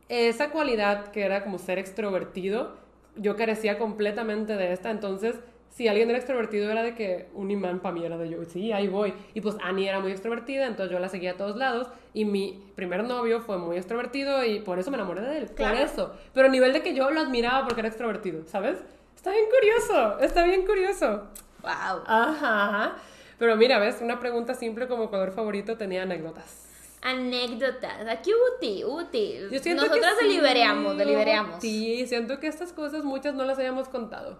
[0.09, 2.77] esa cualidad que era como ser extrovertido,
[3.15, 5.35] yo carecía completamente de esta, entonces
[5.69, 8.71] si alguien era extrovertido era de que un imán para mí era de yo, sí,
[8.71, 9.13] ahí voy.
[9.33, 11.87] Y pues Annie era muy extrovertida, entonces yo la seguía a todos lados.
[12.13, 15.51] Y mi primer novio fue muy extrovertido y por eso me enamoré de él.
[15.51, 15.75] Claro.
[15.75, 16.13] Por eso.
[16.33, 18.79] Pero a nivel de que yo lo admiraba porque era extrovertido, ¿sabes?
[19.15, 21.27] Está bien curioso, está bien curioso.
[21.61, 22.03] Wow.
[22.05, 22.95] Ajá.
[23.37, 24.01] Pero mira, ¿ves?
[24.01, 26.68] Una pregunta simple como color favorito tenía anécdotas.
[27.01, 28.07] Anécdotas.
[28.09, 29.49] Aquí útil, útil.
[29.49, 31.61] Yo siento que Nosotras sí, deliberamos, deliberamos.
[31.61, 34.39] Sí, siento que estas cosas muchas no las hayamos contado.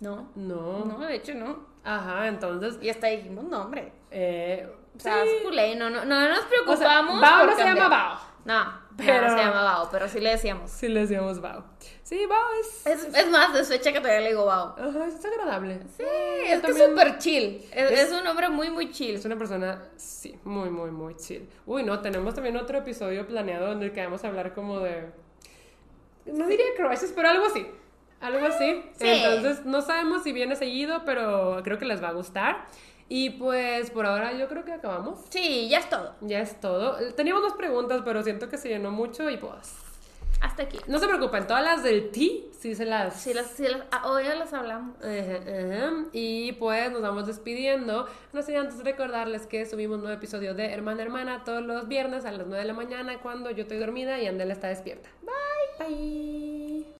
[0.00, 0.28] No.
[0.34, 0.84] No.
[0.84, 1.64] No, de hecho no.
[1.84, 2.78] Ajá, entonces.
[2.82, 3.92] Y hasta dijimos nombre.
[4.10, 5.30] Eh, O sea, sí.
[5.44, 7.20] culé, no, no, no nos O sea, preocupamos.
[7.20, 7.88] Bao no se llama.
[7.88, 8.18] Bao.
[8.44, 8.64] No,
[8.96, 10.70] Pero- no se llama Bao, pero sí le decíamos.
[10.70, 11.64] Sí, le decíamos Bao.
[12.02, 12.86] Sí, Bao es.
[12.86, 14.74] Es, es más, es fecha que todavía le digo Bao.
[14.76, 15.80] Ajá, es agradable.
[15.96, 16.02] Sí,
[16.46, 17.64] es que es súper chill.
[17.72, 19.14] Es, Es- es un hombre muy, muy chill.
[19.14, 21.48] Es una persona, sí, muy, muy, muy chill.
[21.66, 25.10] Uy, no, tenemos también otro episodio planeado en el que vamos a hablar como de.
[26.26, 27.66] No diría crushes, pero algo así.
[28.20, 28.82] Algo así.
[28.98, 29.08] Sí.
[29.08, 32.66] Entonces, no sabemos si viene seguido, pero creo que les va a gustar.
[33.14, 35.18] Y pues por ahora yo creo que acabamos.
[35.28, 36.14] Sí, ya es todo.
[36.22, 36.96] Ya es todo.
[37.12, 39.74] Teníamos más preguntas, pero siento que se llenó mucho y pues.
[40.40, 40.78] Hasta aquí.
[40.86, 43.20] No se preocupen, todas las del T sí se las.
[43.20, 44.96] Sí, las, sí, las, ah, hoy ya las hablamos.
[45.02, 45.92] Ajá, ajá.
[46.12, 48.08] Y pues nos vamos despidiendo.
[48.32, 51.88] No sé antes de recordarles que subimos un nuevo episodio de Hermana Hermana todos los
[51.88, 55.10] viernes a las 9 de la mañana cuando yo estoy dormida y Andela está despierta.
[55.20, 55.86] Bye.
[55.86, 56.86] Bye.